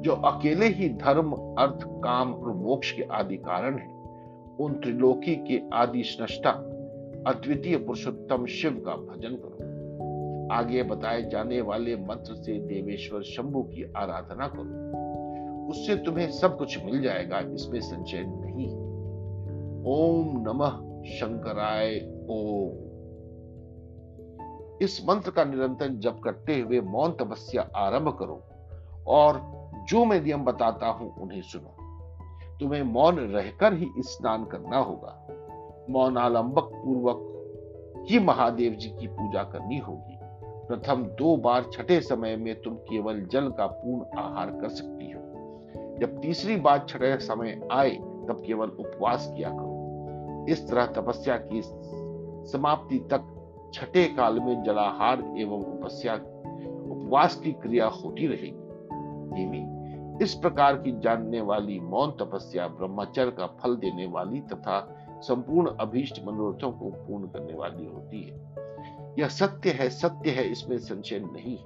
जो 0.02 0.12
अकेले 0.12 0.66
ही 0.66 0.88
धर्म 0.88 1.32
अर्थ 1.32 1.78
काम 1.84 2.34
और 2.34 2.52
मोक्ष 2.52 2.92
के 2.92 3.02
आदि 3.02 3.36
कारण 3.36 3.78
है 3.78 3.97
उन 4.60 4.74
त्रिलोकी 4.74 5.36
के 5.36 5.62
आदि 5.72 6.02
सृष्टा 6.02 6.50
अद्वितीय 7.26 7.76
पुरुषोत्तम 7.76 8.46
शिव 8.46 8.82
का 8.86 8.92
भजन 8.92 9.36
करो। 9.36 9.58
आगे 10.54 10.82
बताए 10.82 11.22
जाने 11.22 11.60
वाले 11.60 11.96
मंत्र 11.96 12.34
से 12.34 12.58
देवेश्वर 12.58 13.22
शंभु 13.22 13.62
की 13.62 13.92
आराधना 13.96 14.48
करो। 14.48 15.68
उससे 15.68 15.96
तुम्हें 15.96 16.32
सब 16.32 16.58
कुछ 16.58 16.84
मिल 16.84 17.02
जाएगा, 17.02 17.38
इसमें 17.38 17.80
संशय 17.80 18.24
नहीं। 18.26 18.88
ओम 19.84 20.40
नमः 20.40 21.02
शंकराय, 21.04 21.96
ओम। 22.30 22.88
इस 24.82 25.06
मंत्र 25.08 25.30
का 25.30 25.44
निरंतर 25.44 25.88
जप 25.88 26.20
करते 26.24 26.60
हुए 26.60 26.80
मौन 26.80 27.12
तपस्या 27.12 27.70
आरंभ 27.76 28.16
करो 28.18 28.42
और 29.06 29.58
जो 29.88 30.04
मैं 30.04 30.22
नियम 30.22 30.44
बताता 30.44 30.86
हूँ, 30.86 31.14
उन्हें 31.14 31.42
सुनो। 31.42 31.77
तुम्हें 32.60 32.82
मौन 32.82 33.16
रहकर 33.16 33.74
ही 33.74 33.86
स्नान 33.98 34.44
करना 34.44 34.78
होगा। 34.78 35.26
मौनालंबक 35.90 36.62
पूर्वक 36.62 37.34
ही 38.10 38.18
महादेव 38.18 38.72
जी 38.72 38.88
की 38.88 39.06
पूजा 39.06 39.42
करनी 39.42 39.78
होगी। 39.78 40.18
प्रथम 40.44 41.02
दो 41.02 41.36
बार 41.36 41.64
छठे 41.72 42.00
समय 42.00 42.36
में 42.36 42.62
तुम 42.62 42.74
केवल 42.74 43.20
जल 43.20 43.50
का 43.50 43.66
पूर्ण 43.66 44.18
आहार 44.18 44.50
कर 44.50 44.68
सकती 44.68 45.10
हो। 45.10 45.20
जब 46.00 46.20
तीसरी 46.20 46.56
बार 46.56 46.86
छठे 46.88 47.18
समय 47.18 47.68
आए, 47.72 47.90
तब 47.90 48.42
केवल 48.46 48.68
उपवास 48.68 49.32
किया 49.36 49.50
करो। 49.50 50.46
इस 50.48 50.70
तरह 50.70 50.86
तपस्या 50.86 51.36
की 51.36 51.62
समाप्ति 52.52 52.98
तक 52.98 53.34
छठे 53.74 54.04
काल 54.04 54.40
में 54.40 54.62
जलाहार 54.62 55.34
एवं 55.38 55.58
उपस्या 55.58 56.14
उपवास 56.92 57.36
की 57.36 57.52
क्रिया 57.52 57.86
होती 57.86 58.26
रहेगी। 58.26 58.68
देवी 59.34 59.77
इस 60.22 60.34
प्रकार 60.34 60.76
की 60.76 60.92
जानने 61.00 61.40
वाली 61.40 61.80
मौन 61.80 62.10
तपस्या, 62.10 62.68
ब्रह्मचर्य 62.68 63.30
का 63.30 63.46
फल 63.46 63.76
देने 63.76 64.06
वाली 64.06 64.40
तथा 64.40 64.78
संपूर्ण 65.22 65.70
अभीष्ट 65.70 66.20
मनोरथों 66.26 66.70
को 66.72 66.90
पूर्ण 66.90 67.26
करने 67.26 67.54
वाली 67.54 67.86
होती 67.86 68.22
है। 68.22 68.54
यह 69.18 69.28
सत्य 69.28 69.70
है 69.70 69.88
सत्य 69.90 70.30
है, 70.30 70.50
इसमें 70.52 70.78
संशय 70.78 71.18
नहीं 71.18 71.56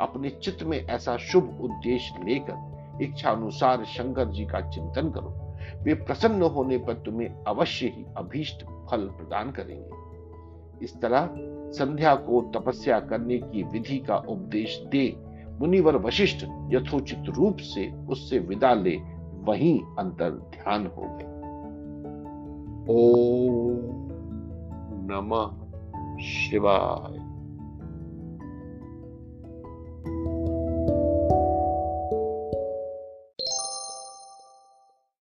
अपने 0.00 0.30
चित्त 0.30 0.62
में 0.62 0.78
ऐसा 0.78 1.16
शुभ 1.16 1.58
उद्देश्य 1.60 2.24
लेकर 2.24 2.98
इच्छा 3.02 3.30
अनुसार 3.30 3.84
शंकर 3.84 4.28
जी 4.28 4.44
का 4.44 4.60
चिंतन 4.60 5.10
करो। 5.10 5.34
वे 5.82 5.94
प्रसन्न 5.94 6.42
होने 6.42 6.78
पर 6.78 6.94
तुम्हें 6.94 7.44
अवश्य 7.44 7.86
ही 7.86 8.04
अभीष्ट 8.16 8.64
फल 8.90 9.06
प्रदान 9.06 9.50
करेंगे। 9.50 10.84
इस 10.84 11.00
तरह 11.00 11.30
संध्या 11.72 12.14
को 12.14 12.40
तपस्या 12.54 13.00
करने 13.00 13.38
की 13.38 13.62
विधि 13.62 13.98
का 13.98 14.16
उपदेश 14.16 14.82
दे 14.90 15.25
मुनिवर 15.60 15.96
वशिष्ठ 15.96 16.46
यथोचित 16.70 17.24
रूप 17.28 17.56
से 17.56 17.92
उससे 18.08 18.38
विदा 18.38 18.74
ले, 18.74 18.96
वहीं 19.44 19.80
अंतर 19.98 20.30
ध्यान 20.30 20.86
हो 20.86 21.02
गए। 21.02 21.36
ओ 22.88 23.26
नमः 25.10 25.66
शिवाय। 26.18 27.15